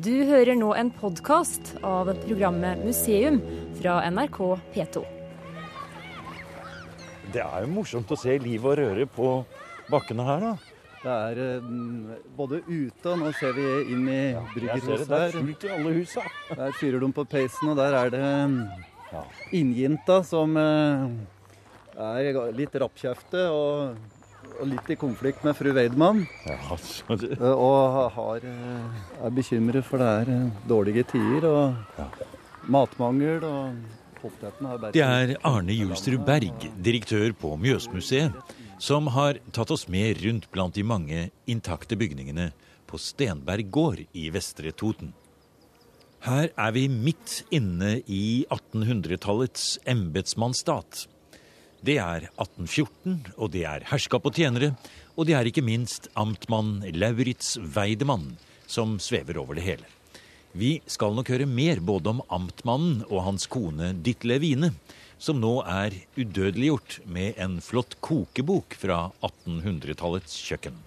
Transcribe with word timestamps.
Du 0.00 0.12
hører 0.26 0.56
nå 0.58 0.72
en 0.78 0.90
podkast 0.94 1.74
av 1.84 2.08
programmet 2.24 2.80
Museum 2.86 3.38
fra 3.78 3.98
NRK 4.10 4.38
P2. 4.74 5.02
Det 7.32 7.42
er 7.44 7.64
jo 7.64 7.70
morsomt 7.72 8.10
å 8.12 8.18
se 8.18 8.34
liv 8.42 8.64
og 8.68 8.76
røre 8.80 9.06
på 9.08 9.28
bakkene 9.92 10.24
her, 10.26 10.46
da. 10.46 10.52
Det 11.02 11.12
er 11.12 11.38
eh, 11.42 11.70
både 12.38 12.60
ute, 12.68 13.04
og 13.10 13.18
nå 13.24 13.30
ser 13.34 13.54
vi 13.56 13.64
inn 13.90 14.04
i 14.06 14.18
Jeg 14.62 14.82
ser 14.84 15.00
det. 15.02 15.06
Det 15.08 15.18
er 15.18 15.22
der. 15.32 15.36
fullt 15.38 15.64
i 15.66 15.70
alle 15.74 15.94
husa. 15.96 16.24
Der 16.52 16.76
fyrer 16.78 17.02
de 17.02 17.08
på 17.16 17.24
peisen, 17.32 17.72
og 17.72 17.78
der 17.80 17.96
er 17.98 18.12
det 18.14 18.24
Ja. 19.12 19.22
innjenta 19.52 20.20
som 20.24 20.54
eh, 20.56 21.08
er 22.00 22.52
litt 22.56 22.72
rappkjefte 22.80 23.48
og, 23.52 23.96
og 24.60 24.68
litt 24.68 24.90
i 24.90 24.96
konflikt 24.96 25.44
med 25.44 25.56
fru 25.56 25.72
Weidmann. 25.72 26.26
Ja, 26.46 26.56
eh, 26.56 27.52
Og 27.52 28.10
har, 28.12 28.36
eh, 28.36 29.24
er 29.26 29.30
bekymret 29.30 29.84
for 29.84 29.98
det 29.98 30.06
er 30.06 30.32
eh, 30.32 30.50
dårlige 30.68 31.04
tider 31.06 31.48
og 31.48 31.76
Ja. 31.98 32.08
matmangel. 32.68 33.42
og 33.42 33.74
poteten 34.22 34.66
har 34.66 34.78
Det 34.92 35.02
er 35.02 35.36
Arne 35.44 35.74
Julsrud 35.74 36.24
Berg, 36.24 36.70
direktør 36.80 37.32
på 37.32 37.56
Mjøsmuseet, 37.58 38.32
som 38.78 39.08
har 39.08 39.34
tatt 39.52 39.70
oss 39.70 39.88
med 39.88 40.22
rundt 40.24 40.50
blant 40.52 40.74
de 40.74 40.82
mange 40.82 41.30
intakte 41.46 41.96
bygningene 41.98 42.52
på 42.86 42.98
Stenberg 42.98 43.70
gård 43.70 44.06
i 44.14 44.30
Vestre 44.30 44.72
Toten. 44.72 45.12
Her 46.22 46.50
er 46.56 46.70
vi 46.70 46.86
midt 46.88 47.42
inne 47.50 47.96
i 48.06 48.44
1800-tallets 48.48 49.78
embetsmannsstat. 49.90 51.06
Det 51.82 51.96
er 51.98 52.28
1814, 52.38 53.32
og 53.34 53.48
det 53.50 53.64
er 53.66 53.82
herskap 53.90 54.26
og 54.28 54.36
tjenere, 54.36 54.76
og 55.18 55.26
det 55.26 55.34
er 55.34 55.48
ikke 55.50 55.64
minst 55.66 56.06
amtmann 56.14 56.76
Lauritz 56.94 57.56
Weidemann 57.58 58.36
som 58.70 59.00
svever 59.02 59.40
over 59.42 59.58
det 59.58 59.66
hele. 59.66 59.88
Vi 60.54 60.76
skal 60.86 61.16
nok 61.16 61.32
høre 61.32 61.48
mer 61.48 61.80
både 61.82 62.12
om 62.12 62.20
amtmannen 62.30 63.00
og 63.08 63.24
hans 63.26 63.48
kone 63.50 63.90
Ditle 64.04 64.36
Wine, 64.38 64.70
som 65.18 65.40
nå 65.42 65.56
er 65.66 65.96
udødeliggjort 66.14 67.00
med 67.10 67.40
en 67.40 67.58
flott 67.64 67.96
kokebok 68.04 68.76
fra 68.78 69.08
1800-tallets 69.24 70.38
kjøkken. 70.46 70.78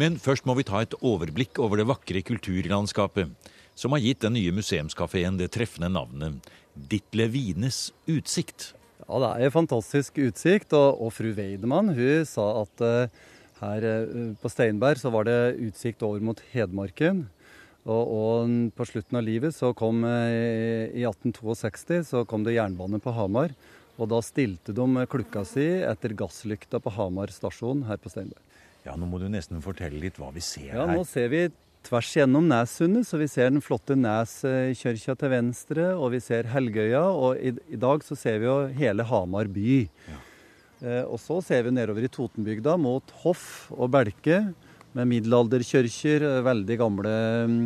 Men 0.00 0.20
først 0.20 0.44
må 0.48 0.56
vi 0.58 0.66
ta 0.68 0.82
et 0.82 0.98
overblikk 1.00 1.60
over 1.62 1.80
det 1.80 1.88
vakre 1.88 2.24
kulturlandskapet, 2.24 3.32
som 3.72 3.96
har 3.96 4.04
gitt 4.04 4.20
den 4.24 4.36
nye 4.36 4.52
museumskafeen 4.52 5.40
det 5.40 5.52
treffende 5.56 5.88
navnet 5.92 6.52
Ditle 6.74 7.30
Wines 7.32 7.86
utsikt. 8.08 8.72
Ja, 9.08 9.18
det 9.18 9.28
er 9.28 9.48
en 9.48 9.54
fantastisk 9.54 10.18
utsikt, 10.22 10.72
og, 10.78 11.00
og 11.02 11.12
fru 11.14 11.32
Weidemann 11.36 11.92
hun 11.96 12.26
sa 12.28 12.46
at 12.62 12.84
uh, 12.86 13.22
her 13.62 13.86
uh, 13.86 14.32
på 14.40 14.50
Steinberg 14.52 15.00
så 15.00 15.10
var 15.14 15.26
det 15.28 15.38
utsikt 15.68 16.04
over 16.06 16.22
mot 16.24 16.42
Hedmarken. 16.52 17.26
Og, 17.82 18.12
og 18.14 18.52
på 18.78 18.86
slutten 18.86 19.18
av 19.18 19.26
livet, 19.26 19.56
så 19.56 19.72
kom 19.74 20.04
uh, 20.06 20.30
i 20.94 21.02
1862, 21.02 22.04
så 22.12 22.22
kom 22.30 22.46
det 22.46 22.54
jernbane 22.54 23.02
på 23.02 23.14
Hamar. 23.16 23.54
Og 23.98 24.08
da 24.08 24.22
stilte 24.24 24.72
de 24.74 25.06
klukka 25.10 25.42
si 25.46 25.66
etter 25.84 26.14
gasslykta 26.16 26.80
på 26.82 26.94
Hamar 26.94 27.34
stasjon 27.34 27.84
her 27.90 27.98
på 28.00 28.12
Steinberg. 28.12 28.40
Ja, 28.86 28.94
nå 28.98 29.06
må 29.06 29.20
du 29.22 29.28
nesten 29.30 29.60
fortelle 29.62 30.00
litt 30.02 30.16
hva 30.18 30.32
vi 30.34 30.42
ser 30.42 30.72
Ja, 30.72 30.86
her. 30.86 30.96
nå 30.96 31.04
ser 31.06 31.28
vi 31.30 31.42
tvers 31.86 32.10
gjennom 32.16 32.46
Nessundet, 32.50 33.06
så 33.08 33.18
vi 33.20 33.28
ser 33.30 33.50
den 33.50 33.62
flotte 33.64 33.96
Neskirka 33.98 35.16
til 35.18 35.32
venstre, 35.32 35.88
og 35.96 36.12
vi 36.14 36.20
ser 36.22 36.50
Helgøya, 36.52 37.04
og 37.10 37.40
i, 37.40 37.54
i 37.72 37.80
dag 37.80 38.04
så 38.06 38.18
ser 38.18 38.42
vi 38.42 38.48
jo 38.48 38.58
hele 38.78 39.06
Hamar 39.08 39.50
by. 39.52 39.78
Eh, 40.82 41.02
og 41.06 41.18
så 41.22 41.40
ser 41.44 41.66
vi 41.66 41.74
nedover 41.74 42.06
i 42.06 42.12
Totenbygda 42.12 42.76
mot 42.80 43.14
Hoff 43.22 43.72
og 43.74 43.90
Belke, 43.94 44.44
med 44.92 45.08
middelalderkirker, 45.08 46.26
eh, 46.28 46.40
veldig 46.46 46.78
gamle 46.80 47.12
mm, 47.48 47.60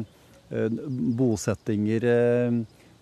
eh, 0.50 0.80
bosettinger 1.18 2.10
eh, 2.10 2.60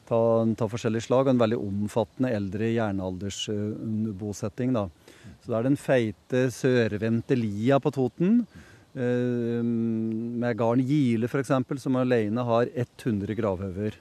ta, 0.09 0.21
ta 0.59 0.69
forskjellig 0.71 1.03
slag, 1.05 1.29
og 1.29 1.35
en 1.35 1.43
veldig 1.43 1.59
omfattende 1.61 2.33
eldre 2.37 2.71
jernaldersbosetting. 2.75 4.75
da. 4.77 4.87
Så 5.43 5.51
det 5.51 5.59
er 5.59 5.69
den 5.69 5.81
feite, 5.81 6.47
sørvendte 6.55 7.39
lia 7.39 7.81
på 7.83 7.93
Toten. 7.95 8.45
Eh, 8.95 9.63
med 9.65 10.57
garn 10.59 10.83
Gile 10.87 11.27
f.eks., 11.27 11.51
som 11.83 11.97
alene 11.99 12.45
har 12.47 12.69
100 12.71 13.35
gravhauger. 13.35 13.97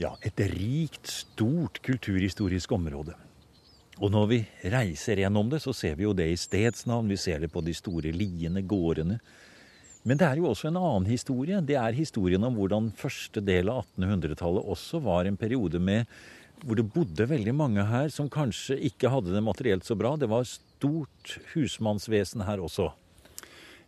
Ja, 0.00 0.16
et 0.26 0.40
rikt, 0.50 1.06
stort 1.06 1.78
kulturhistorisk 1.84 2.72
område. 2.74 3.14
Og 4.02 4.10
når 4.10 4.24
vi 4.30 4.38
reiser 4.72 5.20
gjennom 5.22 5.52
det, 5.52 5.60
så 5.62 5.74
ser 5.76 5.94
vi 5.98 6.06
jo 6.08 6.14
det 6.16 6.26
i 6.32 6.38
stedsnavn, 6.40 7.12
vi 7.12 7.18
ser 7.20 7.44
det 7.44 7.52
på 7.52 7.62
de 7.62 7.74
store 7.76 8.10
liene, 8.10 8.64
gårdene. 8.66 9.20
Men 10.04 10.18
det 10.18 10.26
er 10.26 10.40
jo 10.40 10.48
også 10.50 10.68
en 10.68 10.80
annen 10.80 11.06
historie. 11.08 11.60
Det 11.64 11.76
er 11.78 11.94
historien 11.96 12.42
om 12.44 12.56
hvordan 12.58 12.90
første 12.98 13.40
del 13.44 13.70
av 13.72 13.84
1800-tallet 13.94 14.66
også 14.74 15.00
var 15.04 15.28
en 15.28 15.38
periode 15.40 15.78
med 15.80 16.10
hvor 16.64 16.78
det 16.78 16.88
bodde 16.94 17.26
veldig 17.28 17.54
mange 17.56 17.84
her 17.86 18.10
som 18.12 18.28
kanskje 18.32 18.76
ikke 18.88 19.10
hadde 19.12 19.34
det 19.34 19.42
materielt 19.44 19.84
så 19.86 19.96
bra. 19.98 20.14
Det 20.16 20.28
var 20.30 20.48
stort 20.84 21.38
husmannsvesen 21.54 22.44
her 22.44 22.60
også. 22.62 22.90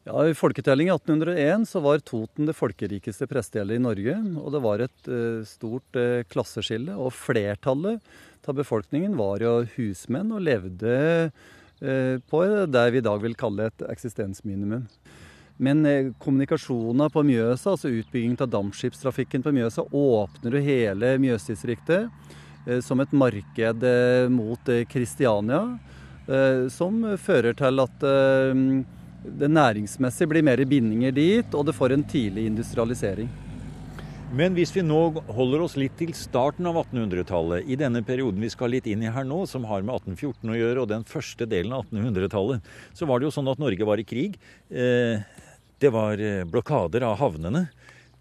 Ja, 0.07 0.23
I 0.23 0.37
folketelling 0.39 0.89
i 0.89 0.95
1801 0.95 1.67
så 1.67 1.83
var 1.83 1.99
Toten 2.07 2.47
det 2.47 2.55
folkerikeste 2.55 3.27
prestegjeldet 3.27 3.81
i 3.81 3.83
Norge. 3.83 4.15
Og 4.39 4.53
det 4.55 4.63
var 4.63 4.85
et 4.85 5.11
uh, 5.11 5.43
stort 5.45 5.99
uh, 5.99 6.23
klasseskille. 6.31 6.95
Og 6.95 7.11
flertallet 7.13 8.01
av 8.47 8.55
befolkningen 8.55 9.17
var 9.19 9.43
jo 9.43 9.65
husmenn 9.75 10.31
og 10.31 10.45
levde 10.47 10.93
uh, 11.27 12.17
på 12.31 12.43
det 12.71 12.85
vi 12.95 13.03
i 13.03 13.07
dag 13.09 13.25
vil 13.25 13.35
kalle 13.35 13.67
et 13.67 13.87
eksistensminimum. 13.91 14.87
Men 15.57 16.13
kommunikasjonen 16.21 17.09
på 17.09 17.23
Mjøsa, 17.25 17.73
altså 17.73 17.89
utbyggingen 17.89 18.43
av 18.45 18.51
dampskipstrafikken 18.53 19.41
på 19.41 19.55
Mjøsa, 19.57 19.87
åpner 19.89 20.53
jo 20.53 20.61
hele 20.67 21.15
Mjøsdistriktet 21.17 22.75
som 22.85 23.01
et 23.01 23.15
marked 23.17 23.87
mot 24.35 24.69
Kristiania. 24.93 25.63
Eh, 26.29 26.67
Som 26.73 27.03
fører 27.19 27.57
til 27.57 27.83
at 27.83 28.07
eh, 28.07 28.61
det 29.27 29.49
næringsmessig 29.51 30.29
blir 30.31 30.45
mer 30.47 30.63
bindinger 30.69 31.15
dit, 31.15 31.55
og 31.55 31.67
det 31.67 31.75
får 31.75 31.97
en 31.97 32.05
tidlig 32.07 32.47
industrialisering. 32.51 33.29
Men 34.37 34.55
hvis 34.59 34.73
vi 34.75 34.83
nå 34.83 35.01
holder 35.31 35.63
oss 35.63 35.77
litt 35.79 35.95
til 35.99 36.13
starten 36.19 36.67
av 36.67 36.79
1800-tallet, 36.83 37.67
i 37.71 37.79
denne 37.79 38.03
perioden 38.07 38.43
vi 38.43 38.51
skal 38.51 38.73
litt 38.75 38.87
inn 38.91 39.05
i 39.07 39.11
her 39.11 39.27
nå, 39.27 39.45
som 39.47 39.67
har 39.71 39.87
med 39.87 39.95
1814 40.03 40.51
å 40.51 40.59
gjøre, 40.59 40.83
og 40.83 40.91
den 40.91 41.07
første 41.07 41.47
delen 41.47 41.75
av 41.75 41.87
1800-tallet, 41.87 42.71
så 42.95 43.07
var 43.07 43.19
det 43.19 43.29
jo 43.29 43.35
sånn 43.39 43.51
at 43.51 43.63
Norge 43.63 43.87
var 43.87 44.03
i 44.03 44.07
krig. 44.07 44.39
Eh, 44.71 45.23
det 45.83 45.93
var 45.93 46.23
blokader 46.51 47.05
av 47.07 47.19
havnene. 47.21 47.67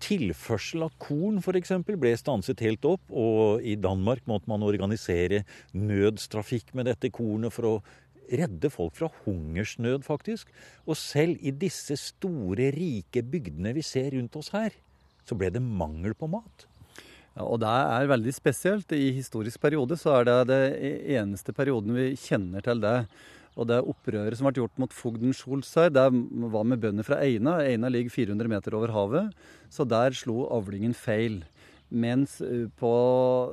Tilførsel 0.05 0.85
av 0.85 0.93
korn 1.01 1.39
f.eks. 1.41 1.71
ble 1.87 2.11
stanset 2.19 2.61
helt 2.61 2.85
opp, 2.85 3.03
og 3.09 3.63
i 3.65 3.73
Danmark 3.79 4.25
måtte 4.29 4.51
man 4.51 4.65
organisere 4.65 5.43
nødstrafikk 5.73 6.75
med 6.77 6.91
dette 6.91 7.09
kornet 7.13 7.53
for 7.55 7.69
å 7.69 7.75
redde 8.29 8.69
folk 8.73 8.95
fra 8.97 9.09
hungersnød, 9.25 10.05
faktisk. 10.05 10.49
Og 10.85 10.97
selv 10.99 11.41
i 11.41 11.53
disse 11.53 11.97
store, 11.99 12.71
rike 12.75 13.23
bygdene 13.25 13.73
vi 13.75 13.85
ser 13.85 14.11
rundt 14.15 14.37
oss 14.39 14.51
her, 14.53 14.73
så 15.25 15.37
ble 15.37 15.51
det 15.53 15.63
mangel 15.63 16.13
på 16.17 16.29
mat. 16.29 16.67
Ja, 17.35 17.43
og 17.43 17.59
det 17.63 17.69
er 17.69 18.11
veldig 18.13 18.33
spesielt. 18.35 18.93
I 18.95 19.11
historisk 19.17 19.59
periode 19.63 19.97
så 19.99 20.19
er 20.19 20.29
det 20.29 20.37
det 20.51 20.61
eneste 21.17 21.53
perioden 21.55 21.97
vi 21.97 22.11
kjenner 22.19 22.63
til 22.63 22.81
det. 22.83 22.99
Og 23.55 23.69
det 23.69 23.81
opprøret 23.87 24.35
som 24.35 24.49
ble 24.49 24.59
gjort 24.59 24.79
mot 24.81 24.93
fogden 24.93 25.35
Scholz 25.35 25.71
her, 25.79 25.91
det 25.93 26.05
var 26.11 26.67
med 26.67 26.81
bønder 26.83 27.07
fra 27.07 27.21
Eina. 27.23 27.61
Eina 27.63 27.91
ligger 27.91 28.11
400 28.11 28.51
meter 28.51 28.75
over 28.75 28.91
havet, 28.91 29.31
så 29.71 29.87
der 29.87 30.15
slo 30.17 30.43
avlingen 30.51 30.95
feil. 30.97 31.41
Mens 31.95 32.39
eh, 32.43 32.65
på, 32.79 32.91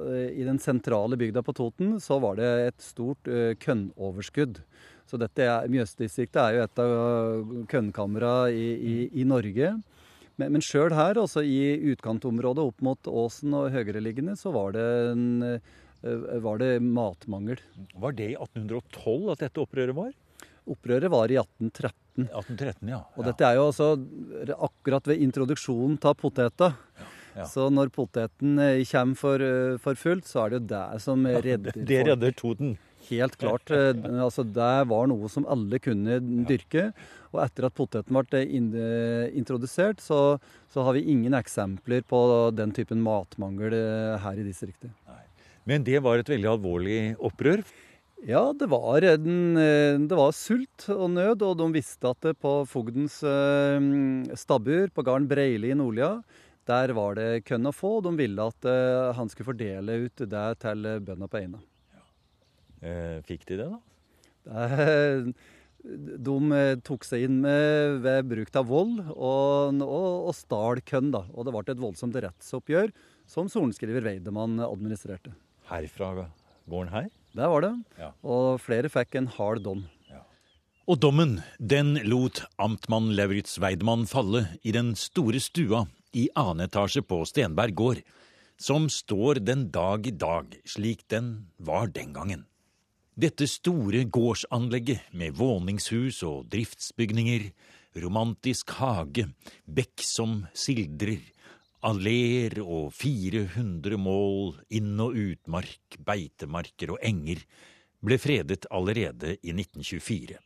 eh, 0.08 0.32
i 0.40 0.46
den 0.46 0.58
sentrale 0.58 1.18
bygda 1.20 1.44
på 1.44 1.54
Toten 1.54 1.98
så 2.02 2.18
var 2.22 2.38
det 2.40 2.50
et 2.70 2.82
stort 2.82 3.28
uh, 3.28 3.52
kønnoverskudd. 3.60 4.62
Så 5.06 5.18
dette 5.20 5.46
Mjøsdistriktet 5.70 6.40
er 6.40 6.56
jo 6.56 6.64
et 6.64 6.80
av 6.80 7.64
kønnkamera 7.68 8.34
i, 8.50 8.68
i, 8.74 8.94
i 9.20 9.26
Norge. 9.28 9.74
Men, 10.40 10.54
men 10.56 10.64
sjøl 10.64 10.94
her, 10.96 11.20
altså 11.20 11.44
i 11.44 11.92
utkantområdet 11.92 12.64
opp 12.64 12.82
mot 12.84 13.10
åsen 13.10 13.54
og 13.58 13.70
høyereliggende, 13.74 14.36
så 14.40 14.54
var 14.54 14.72
det, 14.76 14.88
en, 15.12 15.26
eh, 15.46 15.72
var 16.42 16.58
det 16.58 16.72
matmangel. 16.82 17.60
Var 17.94 18.14
det 18.18 18.32
i 18.32 18.36
1812 18.36 19.32
at 19.34 19.44
dette 19.46 19.62
opprøret 19.62 19.96
var? 19.96 20.12
Opprøret 20.70 21.10
var 21.10 21.32
i 21.32 21.38
1813. 21.40 21.98
1813, 22.28 22.92
ja. 22.92 23.00
Og 23.16 23.26
dette 23.26 23.46
er 23.46 23.56
jo 23.58 23.66
altså 23.70 23.88
akkurat 24.68 25.08
ved 25.08 25.24
introduksjonen 25.24 25.98
av 26.04 26.14
poteta. 26.20 26.72
ja. 27.36 27.46
Så 27.48 27.70
når 27.72 27.90
poteten 27.94 28.58
eh, 28.60 28.84
kommer 28.90 29.18
for, 29.18 29.42
eh, 29.42 29.78
for 29.82 29.98
fullt, 29.98 30.28
så 30.28 30.44
er 30.44 30.52
det 30.52 30.60
jo 30.60 30.66
det 30.74 31.02
som 31.06 31.26
redder 31.26 31.78
Det 31.78 32.02
redder 32.10 32.34
Toten. 32.36 32.76
Helt 33.08 33.36
klart. 33.40 33.70
eh, 33.74 33.96
altså 34.22 34.44
Det 34.44 34.72
var 34.92 35.08
noe 35.10 35.30
som 35.32 35.48
alle 35.50 35.80
kunne 35.82 36.20
dyrke. 36.48 36.90
Og 37.32 37.40
etter 37.46 37.66
at 37.66 37.76
poteten 37.76 38.18
ble 38.18 38.42
eh, 38.44 39.32
introdusert, 39.38 40.02
så, 40.04 40.38
så 40.72 40.84
har 40.86 40.98
vi 40.98 41.06
ingen 41.10 41.34
eksempler 41.34 42.04
på 42.04 42.22
den 42.54 42.74
typen 42.76 43.00
matmangel 43.02 43.72
eh, 43.72 44.18
her 44.22 44.38
i 44.38 44.46
distriktet. 44.46 44.92
Men 45.68 45.84
det 45.86 46.00
var 46.02 46.18
et 46.18 46.30
veldig 46.30 46.50
alvorlig 46.56 46.98
opprør. 47.22 47.62
Ja, 48.26 48.52
det 48.54 48.68
var, 48.70 49.02
en, 49.02 49.56
eh, 49.58 49.98
det 49.98 50.14
var, 50.14 50.30
sult 50.34 50.86
og 50.94 51.08
nød, 51.10 51.42
og 51.42 51.56
de 51.58 51.66
visste 51.74 52.10
at 52.10 52.28
på 52.38 52.52
fogdens 52.70 53.18
eh, 53.26 53.82
stabbur 54.38 54.92
på 54.94 55.02
gården 55.06 55.26
Breili 55.30 55.72
i 55.72 55.78
Nordlia, 55.78 56.20
der 56.70 56.94
var 56.94 57.18
det 57.18 57.42
kønn 57.48 57.66
å 57.66 57.74
få. 57.74 57.96
og 57.98 58.06
De 58.06 58.12
ville 58.20 58.46
at 58.46 58.68
eh, 58.70 59.10
han 59.18 59.30
skulle 59.30 59.50
fordele 59.50 60.04
ut 60.06 60.22
det 60.22 60.44
til 60.62 60.86
bøndene 61.02 61.30
på. 61.32 61.42
Eh, 62.82 63.18
fikk 63.26 63.46
de 63.50 63.58
det, 63.62 63.72
da? 63.72 63.82
Det, 64.46 65.34
de 66.22 66.58
tok 66.86 67.02
seg 67.02 67.24
inn 67.26 67.40
med, 67.42 68.02
ved 68.04 68.28
bruk 68.30 68.54
av 68.54 68.68
vold 68.70 69.00
og, 69.16 69.82
og, 69.82 70.28
og 70.30 70.34
stal 70.38 70.78
kønn. 70.86 71.10
da. 71.10 71.24
Og 71.34 71.46
det 71.46 71.54
ble 71.56 71.74
et 71.74 71.82
voldsomt 71.82 72.18
rettsoppgjør 72.22 72.94
som 73.26 73.50
sorenskriver 73.50 74.06
Weidemann 74.06 74.62
administrerte. 74.62 75.34
Herfra 75.72 76.28
gården 76.68 76.92
her? 76.92 77.08
Der 77.32 77.48
var 77.48 77.64
det. 77.64 77.72
Ja. 77.96 78.12
Og 78.22 78.60
flere 78.60 78.90
fikk 78.92 79.16
en 79.16 79.30
hard 79.38 79.62
dom. 79.64 79.86
Ja. 80.10 80.20
Og 80.84 81.00
dommen, 81.00 81.38
den 81.58 81.96
lot 82.04 82.42
amtmann 82.60 83.14
Lauritz 83.16 83.56
Weidmann 83.62 84.04
falle 84.10 84.46
i 84.62 84.74
den 84.76 84.92
store 84.98 85.40
stua 85.40 85.86
i 86.12 86.28
annen 86.36 86.66
etasje 86.66 87.00
på 87.08 87.22
Stenberg 87.28 87.72
gård, 87.78 88.02
som 88.60 88.90
står 88.92 89.40
den 89.40 89.70
dag 89.72 90.06
i 90.06 90.12
dag 90.12 90.52
slik 90.68 91.06
den 91.08 91.48
var 91.56 91.88
den 91.88 92.12
gangen. 92.12 92.44
Dette 93.16 93.48
store 93.48 94.04
gårdsanlegget 94.08 95.08
med 95.16 95.36
våningshus 95.36 96.22
og 96.24 96.46
driftsbygninger, 96.52 97.48
romantisk 98.00 98.72
hage, 98.78 99.26
bekk 99.64 100.04
som 100.04 100.46
sildrer, 100.56 101.20
alleer 101.82 102.60
og 102.62 102.92
400 102.94 103.98
mål 103.98 104.56
inn- 104.70 105.02
og 105.02 105.18
utmark, 105.18 105.98
beitemarker 105.98 106.94
og 106.94 107.02
enger 107.02 107.42
ble 108.02 108.18
fredet 108.18 108.66
allerede 108.70 109.36
i 109.42 109.54
1924. 109.54 110.38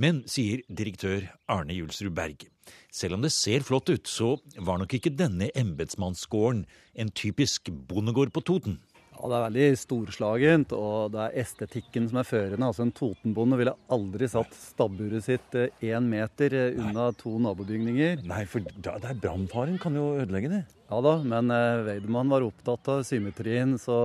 Men, 0.00 0.22
sier 0.24 0.62
direktør 0.72 1.26
Arne 1.52 1.74
Julsrud 1.76 2.14
Berg, 2.16 2.46
selv 2.92 3.18
om 3.18 3.24
det 3.24 3.32
ser 3.34 3.64
flott 3.66 3.90
ut, 3.92 4.08
så 4.08 4.36
var 4.56 4.80
nok 4.80 4.94
ikke 4.96 5.12
denne 5.12 5.50
embetsmannsgården 5.58 6.64
en 6.94 7.12
typisk 7.12 7.68
bondegård 7.68 8.32
på 8.32 8.44
Toten. 8.48 8.80
Ja, 9.12 9.28
Det 9.28 9.36
er 9.36 9.44
veldig 9.46 9.66
storslagent, 9.78 10.72
og 10.74 11.12
det 11.14 11.20
er 11.22 11.40
estetikken 11.44 12.08
som 12.10 12.18
er 12.22 12.26
førende. 12.26 12.66
Altså 12.66 12.86
En 12.86 12.94
Totenbonde 12.96 13.58
ville 13.60 13.74
aldri 13.92 14.28
satt 14.30 14.54
stabburet 14.56 15.26
sitt 15.26 15.54
én 15.54 15.92
eh, 15.94 16.00
meter 16.00 16.56
unna 16.72 16.88
unna 16.88 17.10
to 17.12 17.36
nabobygninger. 17.38 18.24
Nei, 18.26 18.44
for 18.50 18.64
da, 18.82 18.96
er 18.98 19.20
brannfaren 19.20 19.78
kan 19.78 19.94
jo 19.94 20.14
ødelegge 20.22 20.50
det. 20.50 20.64
Ja 20.90 20.98
da, 21.04 21.18
men 21.22 21.52
eh, 21.54 21.84
Weidemann 21.86 22.32
var 22.32 22.44
opptatt 22.46 22.88
av 22.88 23.04
symmetrien, 23.06 23.78
så 23.80 23.98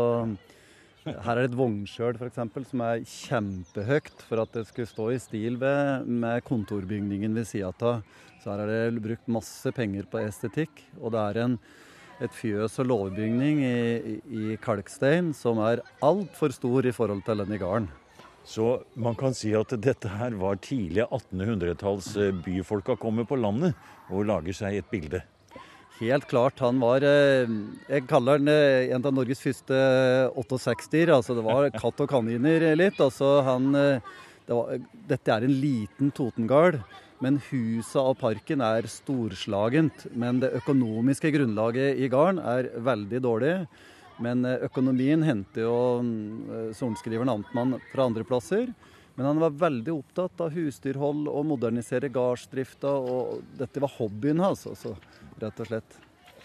her 1.08 1.38
er 1.38 1.46
det 1.46 1.52
et 1.54 1.58
vognskjøl 1.58 2.18
f.eks. 2.20 2.40
som 2.68 2.82
er 2.84 3.04
kjempehøyt 3.08 4.24
for 4.28 4.44
at 4.44 4.56
det 4.56 4.66
skulle 4.68 4.90
stå 4.90 5.10
i 5.14 5.20
stil 5.24 5.56
ved, 5.62 6.08
med 6.08 6.44
kontorbygningen 6.48 7.36
ved 7.38 7.48
sida 7.48 7.72
av. 7.72 8.02
Så 8.44 8.52
her 8.52 8.66
er 8.66 8.92
det 8.92 9.04
brukt 9.04 9.30
masse 9.32 9.72
penger 9.76 10.08
på 10.12 10.20
estetikk. 10.20 10.84
Og 11.00 11.14
det 11.16 11.24
er 11.24 11.40
en 11.46 11.56
et 12.24 12.34
fjøs- 12.34 12.80
og 12.82 12.90
låvebygning 12.92 13.62
i, 13.62 14.18
i, 14.26 14.58
kalkstein 14.62 15.34
som 15.38 15.62
er 15.62 15.84
altfor 16.04 16.54
stor 16.56 16.88
i 16.88 16.94
forhold 16.96 17.24
til 17.28 17.44
den 17.44 17.54
i 17.54 17.62
gården. 17.62 17.88
Så 18.48 18.82
man 18.96 19.16
kan 19.20 19.36
si 19.36 19.52
at 19.58 19.74
dette 19.84 20.10
her 20.10 20.36
var 20.40 20.60
tidlige 20.64 21.08
1800-talls 21.12 22.14
eh, 22.16 22.36
byfolka 22.46 22.96
kommer 23.00 23.28
på 23.28 23.36
landet 23.36 23.76
og 24.08 24.28
lager 24.30 24.56
seg 24.56 24.80
et 24.80 24.88
bilde? 24.92 25.22
Helt 25.98 26.28
klart. 26.30 26.62
Han 26.64 26.80
var 26.80 27.04
eh, 27.04 27.50
Jeg 27.90 28.06
kaller 28.08 28.40
han 28.40 28.54
eh, 28.54 28.94
en 28.96 29.04
av 29.04 29.18
Norges 29.18 29.44
første 29.44 29.82
68-er. 30.38 31.12
Altså 31.18 31.36
det 31.36 31.44
var 31.44 31.68
katt 31.76 32.06
og 32.06 32.10
kaniner 32.10 32.72
litt. 32.80 33.02
Altså 33.04 33.42
han 33.44 33.74
det 33.76 34.56
var, 34.56 34.80
Dette 35.12 35.34
er 35.34 35.44
en 35.44 35.60
liten 35.60 36.16
Totengard. 36.16 36.80
Men 37.24 37.40
huset 37.50 37.98
og 37.98 38.18
parken 38.22 38.62
er 38.62 38.88
storslagent. 38.92 40.06
Men 40.14 40.42
det 40.44 40.54
økonomiske 40.60 41.32
grunnlaget 41.34 41.98
i 41.98 42.10
gården 42.14 42.42
er 42.44 42.70
veldig 42.86 43.22
dårlig. 43.26 43.54
Men 44.24 44.46
eh, 44.46 44.64
økonomien 44.66 45.26
henter 45.26 45.66
jo 45.66 45.78
eh, 46.02 46.70
sorenskriveren 46.78 47.32
Amtmann 47.34 47.78
fra 47.92 48.08
andre 48.10 48.26
plasser. 48.28 48.70
Men 49.18 49.32
han 49.32 49.42
var 49.42 49.56
veldig 49.58 49.94
opptatt 49.96 50.44
av 50.46 50.54
husdyrhold 50.54 51.26
og 51.32 51.48
modernisere 51.50 52.10
gardsdrifta. 52.14 52.92
Og 52.98 53.42
dette 53.58 53.82
var 53.82 53.96
hobbyen 53.98 54.44
hans, 54.44 54.68
altså, 54.70 54.94
rett 55.42 55.64
og 55.64 55.72
slett. 55.72 55.98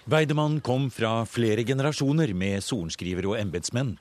Weidemann 0.08 0.56
kom 0.64 0.88
fra 0.90 1.20
flere 1.28 1.62
generasjoner 1.62 2.32
med 2.34 2.64
sorenskriver 2.64 3.28
og 3.30 3.36
embetsmenn, 3.38 3.92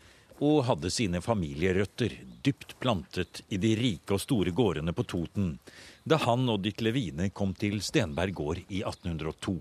og 0.41 0.63
hadde 0.65 0.89
sine 0.89 1.21
familierøtter 1.21 2.15
dypt 2.41 2.73
plantet 2.81 3.43
i 3.53 3.59
de 3.61 3.75
rike 3.77 4.15
og 4.15 4.23
store 4.23 4.53
gårdene 4.57 4.93
på 4.97 5.05
Toten, 5.05 5.53
da 6.03 6.17
han 6.23 6.49
og 6.49 6.63
ditt 6.65 6.81
levine 6.81 7.29
kom 7.29 7.53
til 7.53 7.77
Stenberg 7.85 8.33
gård 8.33 8.63
i 8.67 8.81
1802. 8.81 9.59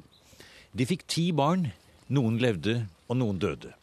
De 0.72 0.86
fikk 0.88 1.04
ti 1.10 1.30
barn. 1.36 1.68
Noen 2.10 2.40
levde, 2.42 2.88
og 3.06 3.18
noen 3.20 3.38
døde. 3.38 3.74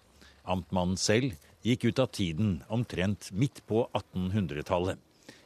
Amtmannen 0.44 0.98
selv 1.00 1.36
gikk 1.64 1.86
ut 1.88 2.00
av 2.00 2.10
tiden 2.16 2.58
omtrent 2.68 3.30
midt 3.32 3.62
på 3.68 3.86
1800-tallet. 3.96 4.98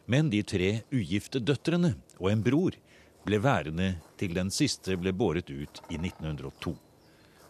Men 0.05 0.31
de 0.31 0.41
tre 0.43 0.71
ugifte 0.89 1.41
døtrene 1.41 1.93
og 2.19 2.31
en 2.31 2.41
bror 2.45 2.77
ble 3.25 3.37
værende 3.41 3.91
til 4.17 4.33
den 4.37 4.49
siste 4.53 4.97
ble 4.97 5.13
båret 5.13 5.49
ut 5.49 5.81
i 5.89 5.99
1902. 5.99 6.73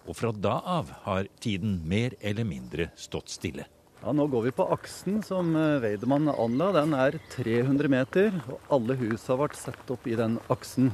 Og 0.07 0.17
fra 0.17 0.31
da 0.35 0.57
av 0.79 0.91
har 1.05 1.29
tiden 1.39 1.79
mer 1.87 2.15
eller 2.19 2.47
mindre 2.47 2.89
stått 2.99 3.31
stille. 3.31 3.67
Ja, 4.01 4.15
Nå 4.17 4.23
går 4.33 4.47
vi 4.47 4.51
på 4.57 4.65
aksen 4.73 5.19
som 5.21 5.51
eh, 5.53 5.75
Weidemann 5.77 6.25
anla. 6.33 6.71
Den 6.73 6.95
er 6.97 7.19
300 7.35 7.89
meter, 7.93 8.33
og 8.49 8.71
alle 8.73 8.95
husa 8.97 9.35
ble 9.37 9.53
satt 9.53 9.91
opp 9.93 10.07
i 10.09 10.15
den 10.17 10.39
aksen. 10.49 10.87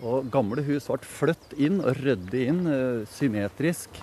Og 0.00 0.30
gamle 0.32 0.62
hus 0.64 0.86
ble 0.88 1.04
flytt 1.04 1.52
inn 1.60 1.82
og 1.82 1.98
ryddet 1.98 2.46
inn 2.48 2.62
eh, 2.64 3.02
symmetrisk. 3.12 3.98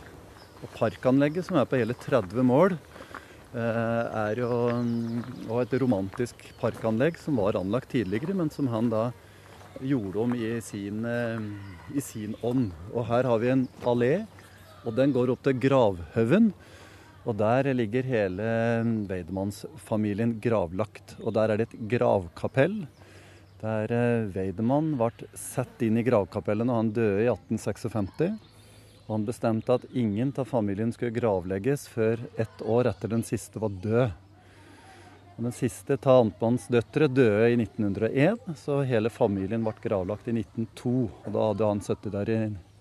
Og 0.61 0.69
parkanlegget, 0.75 1.47
som 1.47 1.57
er 1.57 1.65
på 1.65 1.79
hele 1.81 1.95
30 1.97 2.45
mål, 2.45 2.75
eh, 3.57 4.03
er 4.21 4.43
jo 4.43 4.51
mm, 4.69 5.47
et 5.63 5.73
romantisk 5.81 6.45
parkanlegg 6.61 7.17
som 7.17 7.41
var 7.41 7.57
anlagt 7.57 7.89
tidligere, 7.95 8.35
men 8.37 8.53
som 8.53 8.69
han 8.69 8.91
da 8.93 9.07
gjorde 9.81 10.27
om 10.27 10.35
i 10.37 10.59
sin, 10.61 11.01
eh, 11.09 11.41
i 11.97 12.05
sin 12.05 12.37
ånd. 12.45 12.69
Og 12.93 13.09
her 13.09 13.25
har 13.31 13.41
vi 13.41 13.49
en 13.55 13.65
allé, 13.81 14.27
og 14.85 14.93
den 15.01 15.17
går 15.17 15.33
opp 15.33 15.41
til 15.49 15.57
Gravhaugen. 15.65 16.51
Og 17.21 17.37
der 17.37 17.69
ligger 17.75 18.07
hele 18.07 18.45
Weidemannsfamilien 19.09 20.39
gravlagt. 20.41 21.17
Og 21.21 21.35
der 21.37 21.53
er 21.53 21.61
det 21.61 21.69
et 21.69 21.83
gravkapell. 21.93 22.79
Der 23.61 23.93
eh, 23.93 24.29
Weidemann 24.33 24.95
ble 24.97 25.29
satt 25.37 25.83
inn 25.85 25.99
i 26.01 26.05
gravkapellet 26.05 26.65
når 26.65 26.79
han 26.79 26.89
døde 26.95 27.27
i 27.27 27.29
1856. 27.29 28.39
Og 29.05 29.13
han 29.13 29.27
bestemte 29.27 29.77
at 29.77 29.85
ingen 29.93 30.33
av 30.39 30.49
familien 30.49 30.93
skulle 30.95 31.13
gravlegges 31.13 31.85
før 31.91 32.25
ett 32.41 32.65
år 32.65 32.89
etter 32.89 33.13
den 33.13 33.25
siste 33.27 33.61
var 33.61 33.75
død. 33.83 34.17
Og 35.37 35.45
den 35.45 35.55
siste 35.55 35.99
av 36.01 36.23
Antmanns 36.25 36.65
døtre 36.73 37.05
døde 37.09 37.51
i 37.53 37.59
1901, 37.59 38.49
så 38.57 38.81
hele 38.87 39.13
familien 39.13 39.61
ble 39.65 39.77
gravlagt 39.83 40.29
i 40.31 40.35
1902. 40.39 40.97
Og 41.05 41.31
da 41.37 41.47
hadde 41.51 41.69
han 41.69 41.85
sittet 41.85 42.17
der 42.17 42.33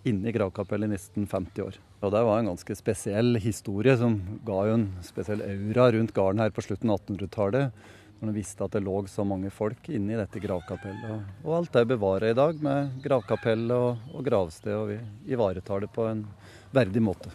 inne 0.08 0.32
i 0.32 0.36
gravkapellet 0.36 0.88
i 0.88 0.96
nesten 0.96 1.28
50 1.28 1.66
år. 1.68 1.80
Og 2.00 2.12
Det 2.14 2.20
var 2.24 2.38
en 2.40 2.46
ganske 2.48 2.74
spesiell 2.78 3.36
historie 3.44 3.92
som 4.00 4.14
ga 4.46 4.62
jo 4.70 4.76
en 4.78 4.86
spesiell 5.04 5.42
aura 5.44 5.90
rundt 5.92 6.14
gården 6.16 6.40
her 6.40 6.52
på 6.56 6.62
slutten 6.64 6.88
av 6.88 7.02
1800-tallet. 7.02 7.82
Når 8.20 8.30
en 8.30 8.36
visste 8.36 8.64
at 8.64 8.72
det 8.72 8.80
lå 8.86 8.94
så 9.08 9.24
mange 9.24 9.50
folk 9.52 9.88
inne 9.92 10.14
i 10.14 10.16
dette 10.16 10.40
gravkapellet. 10.40 11.28
Og 11.44 11.58
alt 11.58 11.76
er 11.76 11.88
bevara 11.88 12.30
i 12.32 12.36
dag 12.36 12.56
med 12.64 13.02
gravkapell 13.04 13.66
og, 13.76 14.00
og 14.16 14.24
gravsted, 14.24 14.72
og 14.76 14.88
vi 14.94 14.96
ivaretar 15.36 15.84
det 15.84 15.90
på 15.92 16.06
en 16.08 16.22
verdig 16.72 17.02
måte. 17.04 17.32